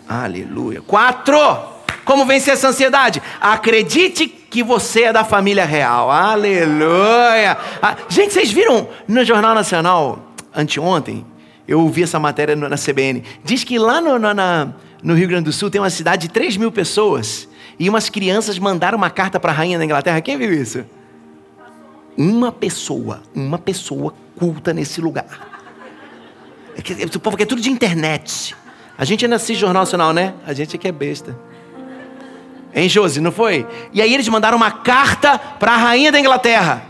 Aleluia. 0.08 0.80
Quatro! 0.80 1.38
Como 2.04 2.24
vencer 2.24 2.54
essa 2.54 2.68
ansiedade? 2.68 3.20
Acredite 3.40 4.28
que 4.28 4.62
você 4.62 5.04
é 5.04 5.12
da 5.12 5.24
família 5.24 5.64
real. 5.64 6.10
Aleluia! 6.10 7.58
Ah, 7.82 7.96
gente, 8.08 8.32
vocês 8.32 8.52
viram 8.52 8.88
no 9.08 9.24
Jornal 9.24 9.54
Nacional 9.54 10.32
anteontem? 10.54 11.26
Eu 11.66 11.80
ouvi 11.80 12.04
essa 12.04 12.20
matéria 12.20 12.54
na 12.54 12.76
CBN. 12.76 13.24
Diz 13.42 13.64
que 13.64 13.76
lá 13.78 14.00
no, 14.00 14.18
na, 14.18 14.72
no 15.02 15.14
Rio 15.14 15.26
Grande 15.26 15.46
do 15.46 15.52
Sul 15.52 15.68
tem 15.68 15.80
uma 15.80 15.90
cidade 15.90 16.28
de 16.28 16.32
3 16.32 16.56
mil 16.56 16.70
pessoas 16.70 17.48
e 17.76 17.88
umas 17.88 18.08
crianças 18.08 18.56
mandaram 18.58 18.96
uma 18.96 19.10
carta 19.10 19.40
para 19.40 19.50
a 19.50 19.54
rainha 19.54 19.76
da 19.76 19.84
Inglaterra. 19.84 20.20
Quem 20.20 20.38
viu 20.38 20.52
isso? 20.52 20.84
Uma 22.16 22.52
pessoa, 22.52 23.22
uma 23.34 23.58
pessoa 23.58 24.14
culta 24.38 24.72
nesse 24.72 25.00
lugar. 25.00 25.26
É 26.76 26.82
que, 26.82 26.92
o 27.16 27.20
povo 27.20 27.36
quer 27.36 27.46
tudo 27.46 27.60
de 27.60 27.70
internet. 27.70 28.54
A 28.98 29.04
gente 29.04 29.24
ainda 29.24 29.36
assiste 29.36 29.60
Jornal 29.60 29.82
Nacional, 29.82 30.12
né? 30.12 30.34
A 30.46 30.52
gente 30.52 30.76
aqui 30.76 30.88
é 30.88 30.92
besta. 30.92 31.38
Em 32.74 32.88
Josi, 32.88 33.20
não 33.20 33.32
foi? 33.32 33.66
E 33.92 34.00
aí 34.00 34.12
eles 34.12 34.28
mandaram 34.28 34.56
uma 34.56 34.70
carta 34.70 35.38
para 35.38 35.72
a 35.72 35.76
rainha 35.76 36.12
da 36.12 36.20
Inglaterra. 36.20 36.82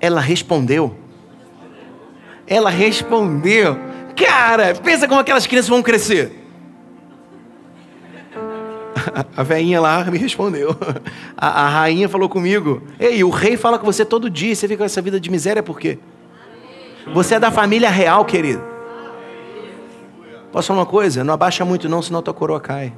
Ela 0.00 0.20
respondeu. 0.20 0.96
Ela 2.46 2.70
respondeu. 2.70 3.78
Cara, 4.14 4.74
pensa 4.74 5.08
como 5.08 5.20
aquelas 5.20 5.46
crianças 5.46 5.68
vão 5.68 5.82
crescer. 5.82 6.44
A 9.36 9.42
velhinha 9.42 9.80
lá 9.80 10.04
me 10.04 10.18
respondeu. 10.18 10.76
A, 11.36 11.64
a, 11.64 11.68
rainha 11.68 12.08
falou 12.08 12.28
comigo. 12.28 12.82
Ei, 12.98 13.22
o 13.22 13.30
rei 13.30 13.56
fala 13.56 13.78
com 13.78 13.84
você 13.84 14.04
todo 14.04 14.30
dia. 14.30 14.54
Você 14.54 14.66
fica 14.66 14.78
com 14.78 14.84
essa 14.84 15.02
vida 15.02 15.20
de 15.20 15.30
miséria 15.30 15.62
por 15.62 15.78
quê? 15.78 15.98
Você 17.12 17.34
é 17.34 17.40
da 17.40 17.50
família 17.50 17.90
real, 17.90 18.24
querido. 18.24 18.75
Posso 20.56 20.68
falar 20.68 20.80
uma 20.80 20.86
coisa? 20.86 21.22
Não 21.22 21.34
abaixa 21.34 21.66
muito 21.66 21.86
não, 21.86 22.00
senão 22.00 22.22
tua 22.22 22.32
coroa 22.32 22.58
cai. 22.58 22.90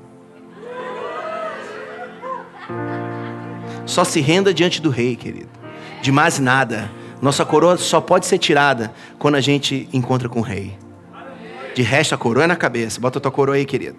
Só 3.85 4.05
se 4.05 4.21
renda 4.21 4.55
diante 4.55 4.81
do 4.81 4.91
rei, 4.91 5.17
querido. 5.17 5.49
De 6.01 6.13
mais 6.13 6.39
nada. 6.39 6.89
Nossa 7.21 7.45
coroa 7.45 7.77
só 7.77 8.01
pode 8.01 8.27
ser 8.27 8.39
tirada 8.39 8.93
quando 9.19 9.35
a 9.35 9.41
gente 9.41 9.89
encontra 9.93 10.29
com 10.29 10.39
o 10.39 10.43
rei. 10.43 10.79
De 11.75 11.83
resto, 11.83 12.15
a 12.15 12.17
coroa 12.17 12.45
é 12.45 12.47
na 12.47 12.55
cabeça. 12.55 13.01
Bota 13.01 13.19
tua 13.19 13.33
coroa 13.33 13.57
aí, 13.57 13.65
querido. 13.65 13.99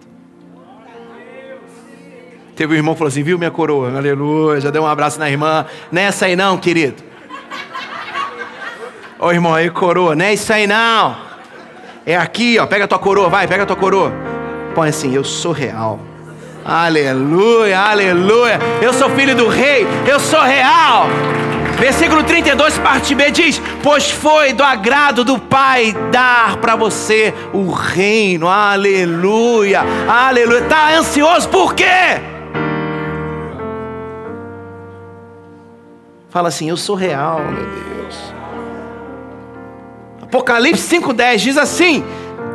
Teve 2.56 2.76
um 2.76 2.78
irmão 2.78 2.93
que 2.93 3.00
falou 3.00 3.10
assim: 3.10 3.24
viu 3.24 3.38
minha 3.38 3.52
coroa? 3.52 3.93
Aleluia. 3.93 4.62
Já 4.62 4.69
deu 4.69 4.84
um 4.84 4.88
abraço 4.88 5.19
na 5.19 5.30
irmã. 5.30 5.65
Não 5.91 6.02
é 6.02 6.06
essa 6.06 6.28
aí, 6.28 6.36
não, 6.38 6.58
querido. 6.58 7.04
Ô 9.19 9.30
irmão, 9.34 9.54
aí, 9.54 9.69
coroa. 9.69 10.15
Não 10.15 10.24
é 10.24 10.34
isso 10.34 10.54
aí, 10.54 10.65
não. 10.65 11.28
É 12.05 12.15
aqui, 12.15 12.57
ó. 12.59 12.65
Pega 12.65 12.85
a 12.85 12.88
tua 12.88 12.99
coroa, 12.99 13.29
vai, 13.29 13.47
pega 13.47 13.63
a 13.63 13.65
tua 13.65 13.75
coroa. 13.75 14.12
Põe 14.73 14.89
assim: 14.89 15.13
eu 15.13 15.23
sou 15.23 15.51
real. 15.51 15.99
Aleluia, 16.65 17.79
aleluia. 17.79 18.59
Eu 18.81 18.93
sou 18.93 19.09
filho 19.09 19.35
do 19.35 19.47
rei, 19.47 19.88
eu 20.07 20.19
sou 20.19 20.41
real. 20.41 21.07
Versículo 21.79 22.23
32, 22.23 22.77
parte 22.79 23.15
B 23.15 23.31
diz: 23.31 23.62
Pois 23.81 24.12
foi 24.12 24.51
do 24.51 24.63
agrado 24.63 25.23
do 25.23 25.39
Pai 25.39 25.95
dar 26.12 26.57
para 26.57 26.75
você 26.75 27.33
o 27.53 27.71
reino. 27.71 28.47
Aleluia, 28.47 29.81
aleluia. 30.07 30.59
Está 30.59 30.97
ansioso 30.97 31.47
por 31.47 31.73
quê? 31.73 31.85
Fala 36.29 36.49
assim: 36.49 36.69
Eu 36.69 36.77
sou 36.77 36.95
real, 36.95 37.39
meu 37.39 37.65
Deus. 37.65 37.98
Apocalipse 40.29 40.95
5,10 40.95 41.37
diz 41.37 41.57
assim: 41.57 42.03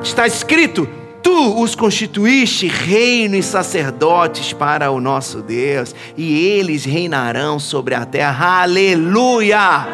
Está 0.00 0.28
escrito: 0.28 0.88
Tu 1.20 1.60
os 1.60 1.74
constituíste 1.74 2.68
reino 2.68 3.34
e 3.34 3.42
sacerdotes 3.42 4.52
para 4.52 4.92
o 4.92 5.00
nosso 5.00 5.42
Deus, 5.42 5.92
e 6.16 6.46
eles 6.46 6.84
reinarão 6.84 7.58
sobre 7.58 7.96
a 7.96 8.04
terra. 8.04 8.62
Aleluia! 8.62 9.88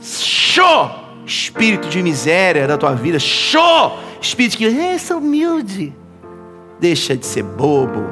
Show! 0.00 0.90
Espírito 1.26 1.88
de 1.88 2.02
miséria 2.02 2.66
da 2.66 2.78
tua 2.78 2.94
vida. 2.94 3.18
Show! 3.18 3.98
Espírito 4.18 4.56
que 4.56 4.64
é, 4.64 4.96
sou 4.96 5.18
humilde. 5.18 5.92
Deixa 6.80 7.14
de 7.14 7.26
ser 7.26 7.42
bobo. 7.42 8.02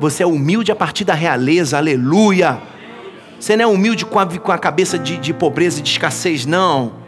Você 0.00 0.24
é 0.24 0.26
humilde 0.26 0.72
a 0.72 0.76
partir 0.76 1.04
da 1.04 1.14
realeza. 1.14 1.76
Aleluia! 1.76 2.58
Você 3.38 3.56
não 3.56 3.64
é 3.64 3.66
humilde 3.68 4.04
com 4.04 4.18
a, 4.18 4.26
com 4.26 4.50
a 4.50 4.58
cabeça 4.58 4.98
de, 4.98 5.16
de 5.16 5.32
pobreza 5.32 5.78
e 5.78 5.82
de 5.82 5.90
escassez, 5.90 6.44
não. 6.44 7.03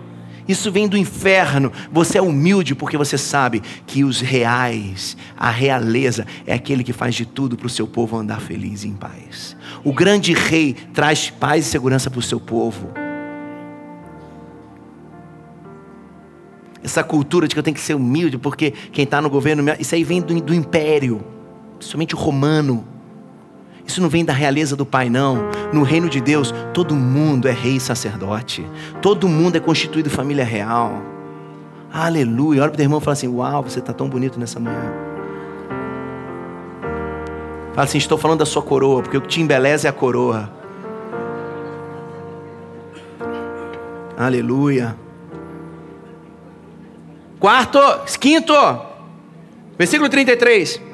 Isso 0.49 0.71
vem 0.71 0.87
do 0.87 0.97
inferno. 0.97 1.73
Você 1.91 2.19
é 2.19 2.23
humilde 2.23 2.75
porque 2.75 2.97
você 2.97 3.19
sabe 3.19 3.63
que 3.87 4.05
os 4.05 4.21
reais, 4.21 5.17
a 5.37 5.51
realeza, 5.51 6.27
é 6.47 6.55
aquele 6.55 6.85
que 6.85 6.93
faz 6.93 7.15
de 7.15 7.27
tudo 7.27 7.57
para 7.57 7.67
o 7.67 7.71
seu 7.71 7.87
povo 7.87 8.17
andar 8.17 8.41
feliz 8.41 8.85
e 8.85 8.89
em 8.89 8.95
paz. 8.95 9.57
O 9.83 9.93
grande 9.93 10.33
rei 10.33 10.75
traz 10.95 11.31
paz 11.31 11.67
e 11.67 11.69
segurança 11.69 12.11
para 12.11 12.21
o 12.21 12.23
seu 12.23 12.39
povo. 12.39 12.91
Essa 16.83 17.03
cultura 17.03 17.49
de 17.49 17.55
que 17.55 17.59
eu 17.59 17.65
tenho 17.65 17.75
que 17.75 17.81
ser 17.81 17.95
humilde 17.95 18.39
porque 18.39 18.71
quem 18.93 19.03
está 19.03 19.21
no 19.21 19.29
governo, 19.29 19.65
isso 19.81 19.95
aí 19.95 20.05
vem 20.05 20.21
do, 20.21 20.41
do 20.41 20.55
império, 20.55 21.25
principalmente 21.79 22.15
o 22.15 22.19
romano. 22.19 22.96
Isso 23.97 24.03
não 24.03 24.11
vem 24.11 24.27
da 24.27 24.35
realeza 24.35 24.77
do 24.77 24.85
Pai, 24.85 25.09
não. 25.09 25.49
No 25.73 25.83
reino 25.83 26.07
de 26.07 26.21
Deus, 26.21 26.53
todo 26.75 26.95
mundo 26.95 27.49
é 27.49 27.51
rei 27.51 27.77
e 27.77 27.81
sacerdote. 27.81 28.63
Todo 29.01 29.27
mundo 29.27 29.57
é 29.57 29.59
constituído 29.59 30.11
família 30.11 30.45
real. 30.45 31.01
Aleluia. 31.91 32.61
Olha 32.61 32.69
para 32.69 32.75
o 32.75 32.77
teu 32.77 32.85
irmão 32.85 32.99
e 32.99 33.03
fala 33.03 33.15
assim: 33.15 33.27
Uau, 33.27 33.63
você 33.63 33.79
está 33.79 33.95
tão 33.95 34.07
bonito 34.07 34.39
nessa 34.39 34.61
manhã. 34.61 34.93
Fala 37.73 37.85
assim: 37.85 37.97
Estou 37.97 38.19
falando 38.19 38.41
da 38.41 38.45
sua 38.45 38.61
coroa, 38.61 39.01
porque 39.01 39.17
o 39.17 39.23
que 39.23 39.29
te 39.29 39.41
embeleza 39.41 39.89
é 39.89 39.91
a 39.91 39.95
coroa. 39.95 40.53
Aleluia. 44.15 44.95
Quarto, 47.41 47.79
quinto, 48.21 48.53
versículo 49.79 50.11
33. 50.11 50.86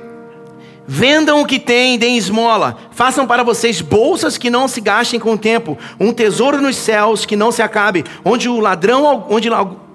Vendam 0.87 1.40
o 1.40 1.47
que 1.47 1.61
têm, 1.61 1.99
deem 1.99 2.16
esmola. 2.16 2.77
Façam 2.90 3.27
para 3.27 3.42
vocês 3.42 3.81
bolsas 3.81 4.37
que 4.37 4.51
não 4.51 4.66
se 4.66 4.81
gastem 4.81 5.21
com 5.21 5.35
o 5.35 5.38
tempo, 5.38 5.79
um 5.99 6.12
tesouro 6.12 6.61
nos 6.61 6.77
céus 6.77 7.25
que 7.25 7.37
não 7.37 7.53
se 7.53 7.62
acabe, 7.62 8.05
onde 8.25 8.49
o 8.49 8.59
ladrão, 8.59 9.27
onde, 9.31 9.49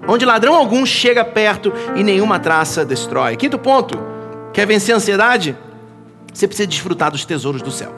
onde 0.06 0.24
ladrão 0.24 0.54
algum 0.54 0.86
chega 0.86 1.24
perto 1.24 1.72
e 1.94 2.02
nenhuma 2.02 2.38
traça 2.38 2.84
destrói. 2.84 3.36
Quinto 3.36 3.58
ponto: 3.58 3.98
quer 4.52 4.66
vencer 4.66 4.94
a 4.94 4.96
ansiedade? 4.96 5.56
Você 6.32 6.46
precisa 6.46 6.66
desfrutar 6.66 7.10
dos 7.10 7.24
tesouros 7.24 7.60
do 7.60 7.70
céu. 7.70 7.94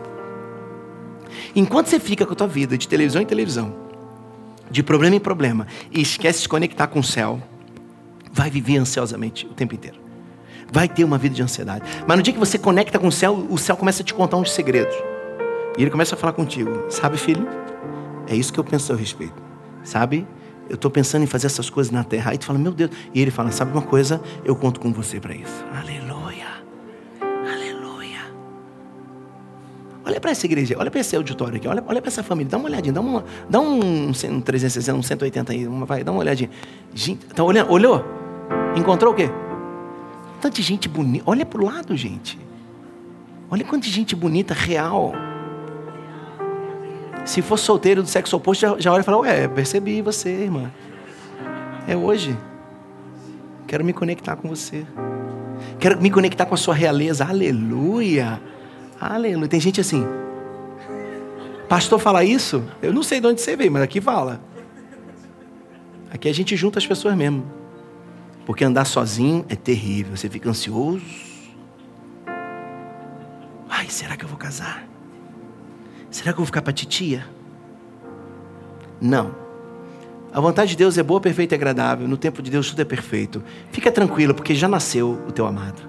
Enquanto 1.55 1.87
você 1.87 2.01
fica 2.01 2.27
com 2.27 2.33
a 2.33 2.37
tua 2.37 2.47
vida 2.47 2.77
de 2.77 2.89
televisão 2.89 3.23
em 3.23 3.27
televisão, 3.27 3.75
de 4.71 4.83
problema 4.83 5.17
em 5.17 5.21
problema, 5.21 5.67
e 5.93 6.01
esquece 6.01 6.39
de 6.39 6.43
se 6.43 6.49
conectar 6.49 6.87
com 6.87 7.01
o 7.01 7.05
céu, 7.05 7.41
vai 8.33 8.51
viver 8.51 8.79
ansiosamente 8.79 9.47
o 9.47 9.51
tempo 9.51 9.75
inteiro 9.75 10.10
vai 10.73 10.89
ter 10.89 11.05
uma 11.05 11.19
vida 11.19 11.35
de 11.35 11.43
ansiedade. 11.43 11.85
Mas 12.07 12.17
no 12.17 12.23
dia 12.23 12.33
que 12.33 12.39
você 12.39 12.59
conecta 12.59 12.99
com 12.99 13.09
o 13.09 13.13
céu, 13.13 13.47
o 13.51 13.59
céu 13.59 13.77
começa 13.77 14.03
a 14.03 14.05
te 14.05 14.15
contar 14.15 14.37
uns 14.37 14.53
segredos. 14.53 14.95
E 15.77 15.83
ele 15.83 15.91
começa 15.91 16.15
a 16.15 16.19
falar 16.19 16.33
contigo: 16.33 16.87
Sabe, 16.89 17.17
filho? 17.17 17.47
É 18.27 18.35
isso 18.35 18.53
que 18.53 18.61
eu 18.61 18.65
penso 18.65 18.93
a 18.93 18.97
respeito. 18.97 19.43
Sabe? 19.83 20.27
Eu 20.69 20.75
estou 20.77 20.91
pensando 20.91 21.23
em 21.25 21.27
fazer 21.27 21.47
essas 21.47 21.69
coisas 21.69 21.93
na 21.93 22.05
terra. 22.05 22.33
Aí 22.33 22.39
tu 22.39 22.47
fala: 22.47 22.59
Meu 22.59 22.73
Deus. 22.73 22.91
E 23.15 23.21
ele 23.21 23.31
fala: 23.31 23.51
Sabe 23.51 23.73
uma 23.73 23.83
coisa? 23.83 24.21
Eu 24.45 24.55
conto 24.55 24.81
com 24.81 24.93
você 24.93 25.19
para 25.21 25.35
isso. 25.35 25.65
Aleluia. 25.75 26.47
Aleluia. 27.21 28.21
Olha 30.05 30.21
para 30.21 30.31
essa 30.31 30.47
igreja, 30.47 30.77
olha 30.79 30.91
para 30.91 31.01
esse 31.01 31.15
auditório 31.15 31.57
aqui, 31.57 31.69
olha, 31.69 31.85
olha 31.87 32.01
para 32.01 32.09
essa 32.09 32.23
família, 32.23 32.51
dá 32.51 32.57
uma 32.57 32.69
olhadinha, 32.69 32.93
dá, 32.93 33.01
uma, 33.01 33.25
dá 33.49 33.61
um, 33.61 34.09
um 34.09 34.41
360, 34.41 34.99
um 34.99 35.03
180 35.03 35.53
aí, 35.53 35.67
uma, 35.67 35.87
vai, 35.87 36.03
dá 36.03 36.11
uma 36.11 36.21
olhadinha. 36.21 36.51
Gente, 36.95 37.27
tá 37.27 37.45
olhando? 37.45 37.71
Olhou? 37.71 38.05
Encontrou 38.77 39.13
o 39.13 39.17
quê? 39.17 39.31
Tanta 40.41 40.63
gente 40.63 40.89
bonita. 40.89 41.25
Olha 41.27 41.45
para 41.45 41.61
o 41.61 41.65
lado, 41.65 41.97
gente. 41.97 42.39
Olha 43.51 43.65
quanta 43.65 43.87
gente 43.87 44.17
bonita, 44.17 44.55
real. 44.55 45.13
Se 47.25 47.43
for 47.43 47.59
solteiro 47.59 48.03
do 48.03 48.09
sexo 48.09 48.37
oposto, 48.37 48.61
já, 48.63 48.79
já 48.79 48.93
olha 48.93 49.03
e 49.03 49.05
fala: 49.05 49.19
Ué, 49.19 49.49
percebi 49.49 50.01
você, 50.01 50.31
irmã. 50.31 50.71
É 51.87 51.97
hoje. 51.97 52.37
Quero 53.67 53.85
me 53.85 53.93
conectar 53.93 54.37
com 54.37 54.49
você. 54.49 54.87
Quero 55.79 56.01
me 56.01 56.11
conectar 56.11 56.47
com 56.47 56.55
a 56.55 56.59
sua 56.59 56.75
realeza. 56.75 57.25
Aleluia. 57.25 58.41
Aleluia. 59.01 59.49
Tem 59.49 59.61
gente 59.61 59.81
assim. 59.81 60.05
Pastor 61.69 61.99
fala 61.99 62.25
isso? 62.25 62.65
Eu 62.83 62.93
não 62.93 63.03
sei 63.03 63.21
de 63.21 63.27
onde 63.27 63.41
você 63.41 63.55
veio, 63.57 63.71
mas 63.71 63.83
aqui 63.83 64.01
fala. 64.01 64.41
Aqui 66.11 66.29
a 66.29 66.35
gente 66.35 66.57
junta 66.57 66.79
as 66.79 66.87
pessoas 66.87 67.15
mesmo. 67.15 67.60
Porque 68.51 68.65
andar 68.65 68.85
sozinho 68.85 69.47
é 69.49 69.55
terrível. 69.55 70.17
Você 70.17 70.29
fica 70.29 70.51
ansioso. 70.51 71.05
Ai, 73.69 73.89
será 73.89 74.17
que 74.17 74.25
eu 74.25 74.29
vou 74.29 74.37
casar? 74.37 74.89
Será 76.11 76.33
que 76.33 76.35
eu 76.35 76.39
vou 76.39 76.47
ficar 76.47 76.61
para 76.61 76.73
titia? 76.73 77.25
Não. 79.01 79.33
A 80.33 80.41
vontade 80.41 80.73
de 80.73 80.77
Deus 80.77 80.99
é 80.99 81.03
boa, 81.05 81.21
perfeita 81.21 81.55
e 81.55 81.57
agradável. 81.57 82.09
No 82.09 82.17
tempo 82.17 82.43
de 82.43 82.51
Deus 82.51 82.69
tudo 82.69 82.83
é 82.83 82.85
perfeito. 82.85 83.41
Fica 83.71 83.93
tranquilo, 83.93 84.35
porque 84.35 84.53
já 84.53 84.67
nasceu 84.67 85.23
o 85.29 85.31
teu 85.31 85.47
amado. 85.47 85.83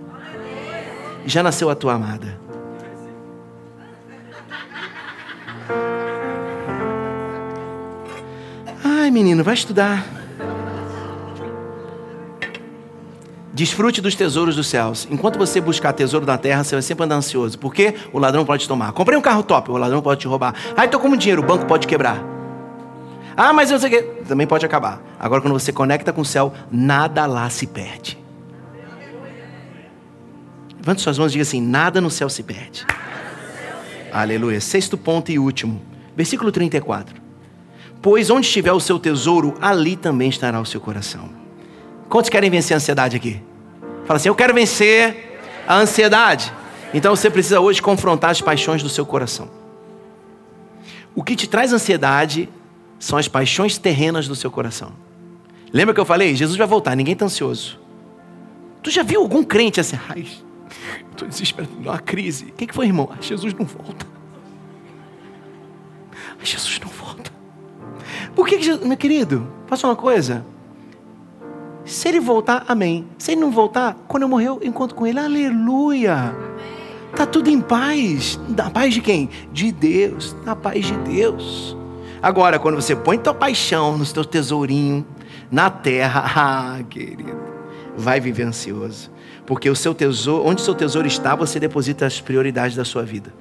Já 1.25 1.41
nasceu 1.41 1.67
a 1.67 1.73
tua 1.73 1.93
amada. 1.95 2.39
Ai, 8.83 9.09
menino, 9.09 9.43
vai 9.43 9.55
estudar. 9.55 10.20
Desfrute 13.53 14.01
dos 14.01 14.15
tesouros 14.15 14.55
dos 14.55 14.67
céus. 14.67 15.07
Enquanto 15.11 15.37
você 15.37 15.59
buscar 15.59 15.91
tesouro 15.91 16.25
da 16.25 16.37
terra, 16.37 16.63
você 16.63 16.75
vai 16.75 16.81
sempre 16.81 17.03
andar 17.03 17.15
ansioso. 17.15 17.59
Porque 17.59 17.95
o 18.13 18.19
ladrão 18.19 18.45
pode 18.45 18.67
tomar. 18.67 18.93
Comprei 18.93 19.17
um 19.17 19.21
carro 19.21 19.43
top, 19.43 19.71
o 19.71 19.77
ladrão 19.77 20.01
pode 20.01 20.21
te 20.21 20.27
roubar. 20.27 20.55
Ai, 20.75 20.87
tô 20.87 20.99
com 20.99 21.15
dinheiro, 21.17 21.41
o 21.41 21.45
banco 21.45 21.65
pode 21.65 21.85
quebrar. 21.85 22.23
Ah, 23.35 23.51
mas 23.51 23.69
eu 23.69 23.79
sei 23.79 23.89
que. 23.89 24.01
Também 24.23 24.47
pode 24.47 24.65
acabar. 24.65 25.01
Agora, 25.19 25.41
quando 25.41 25.53
você 25.53 25.73
conecta 25.73 26.13
com 26.13 26.21
o 26.21 26.25
céu, 26.25 26.53
nada 26.71 27.25
lá 27.25 27.49
se 27.49 27.67
perde. 27.67 28.17
Levante 30.77 31.01
suas 31.01 31.17
mãos 31.17 31.31
e 31.31 31.33
diga 31.33 31.43
assim: 31.43 31.61
nada 31.61 31.99
no 31.99 32.09
céu 32.09 32.29
se 32.29 32.43
perde. 32.43 32.85
Aleluia. 34.13 34.61
Sexto 34.61 34.97
ponto 34.97 35.29
e 35.31 35.37
último. 35.37 35.81
Versículo 36.15 36.51
34. 36.51 37.21
Pois 38.01 38.29
onde 38.29 38.47
estiver 38.47 38.71
o 38.71 38.79
seu 38.79 38.97
tesouro, 38.97 39.55
ali 39.61 39.95
também 39.95 40.29
estará 40.29 40.59
o 40.59 40.65
seu 40.65 40.81
coração. 40.81 41.40
Quantos 42.11 42.29
querem 42.29 42.49
vencer 42.49 42.75
a 42.75 42.77
ansiedade 42.77 43.15
aqui? 43.15 43.41
Fala 44.05 44.17
assim: 44.17 44.27
eu 44.27 44.35
quero 44.35 44.53
vencer 44.53 45.39
a 45.65 45.77
ansiedade. 45.77 46.51
Então 46.93 47.15
você 47.15 47.29
precisa 47.29 47.61
hoje 47.61 47.81
confrontar 47.81 48.31
as 48.31 48.41
paixões 48.41 48.83
do 48.83 48.89
seu 48.89 49.05
coração. 49.05 49.49
O 51.15 51.23
que 51.23 51.37
te 51.37 51.47
traz 51.47 51.71
ansiedade 51.71 52.49
são 52.99 53.17
as 53.17 53.29
paixões 53.29 53.77
terrenas 53.77 54.27
do 54.27 54.35
seu 54.35 54.51
coração. 54.51 54.91
Lembra 55.71 55.93
que 55.93 56.01
eu 56.01 56.05
falei? 56.05 56.35
Jesus 56.35 56.57
vai 56.57 56.67
voltar, 56.67 56.97
ninguém 56.97 57.13
está 57.13 57.23
ansioso. 57.23 57.79
Tu 58.83 58.91
já 58.91 59.03
viu 59.03 59.21
algum 59.21 59.41
crente 59.41 59.79
assim? 59.79 59.97
Ai, 60.09 60.27
estou 61.11 61.29
desesperado, 61.29 61.71
uma 61.79 61.97
crise. 61.97 62.47
O 62.47 62.53
que, 62.53 62.67
que 62.67 62.75
foi, 62.75 62.87
irmão? 62.87 63.07
Ai, 63.09 63.21
Jesus 63.21 63.53
não 63.53 63.65
volta. 63.65 64.05
Ai, 66.37 66.45
Jesus 66.45 66.77
não 66.81 66.89
volta. 66.89 67.31
Por 68.35 68.45
que, 68.45 68.57
que 68.57 68.63
Jesus... 68.63 68.85
Meu 68.85 68.97
querido, 68.97 69.49
faça 69.67 69.87
uma 69.87 69.95
coisa. 69.95 70.45
Se 71.85 72.07
ele 72.07 72.19
voltar, 72.19 72.65
amém. 72.67 73.05
Se 73.17 73.31
ele 73.31 73.41
não 73.41 73.51
voltar, 73.51 73.95
quando 74.07 74.23
eu 74.23 74.29
morrer, 74.29 74.47
eu 74.47 74.59
encontro 74.63 74.95
com 74.95 75.05
ele. 75.05 75.19
Aleluia. 75.19 76.35
Tá 77.15 77.25
tudo 77.25 77.49
em 77.49 77.59
paz. 77.59 78.39
Na 78.47 78.69
paz 78.69 78.93
de 78.93 79.01
quem? 79.01 79.29
De 79.51 79.71
Deus. 79.71 80.35
Na 80.45 80.55
paz 80.55 80.85
de 80.85 80.95
Deus. 80.97 81.75
Agora, 82.21 82.59
quando 82.59 82.75
você 82.75 82.95
põe 82.95 83.17
tua 83.17 83.33
paixão 83.33 83.97
no 83.97 84.05
teu 84.05 84.23
tesourinho 84.23 85.05
na 85.51 85.69
terra, 85.69 86.23
ah, 86.35 86.83
querido, 86.83 87.35
vai 87.97 88.19
viver 88.19 88.43
ansioso. 88.43 89.11
Porque 89.45 89.69
o 89.69 89.75
seu 89.75 89.93
tesouro, 89.93 90.47
onde 90.47 90.61
o 90.61 90.65
seu 90.65 90.75
tesouro 90.75 91.07
está, 91.07 91.35
você 91.35 91.59
deposita 91.59 92.05
as 92.05 92.21
prioridades 92.21 92.75
da 92.75 92.85
sua 92.85 93.03
vida. 93.03 93.33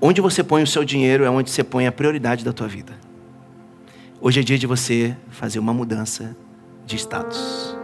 Onde 0.00 0.20
você 0.20 0.42
põe 0.42 0.62
o 0.62 0.66
seu 0.66 0.82
dinheiro 0.82 1.24
é 1.24 1.30
onde 1.30 1.50
você 1.50 1.62
põe 1.62 1.86
a 1.86 1.92
prioridade 1.92 2.44
da 2.44 2.52
tua 2.52 2.66
vida. 2.66 2.92
Hoje 4.22 4.40
é 4.40 4.42
dia 4.42 4.58
de 4.58 4.66
você 4.66 5.16
fazer 5.30 5.58
uma 5.58 5.72
mudança 5.72 6.36
de 6.84 6.94
status. 6.94 7.74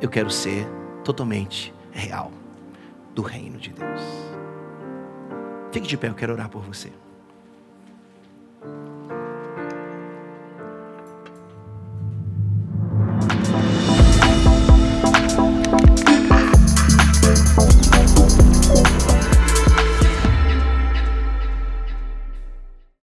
Eu 0.00 0.08
quero 0.08 0.30
ser 0.30 0.64
totalmente 1.02 1.74
real 1.90 2.30
do 3.12 3.22
reino 3.22 3.58
de 3.58 3.70
Deus. 3.70 4.00
Fique 5.72 5.88
de 5.88 5.96
pé, 5.96 6.10
eu 6.10 6.14
quero 6.14 6.32
orar 6.32 6.48
por 6.48 6.62
você. 6.62 6.92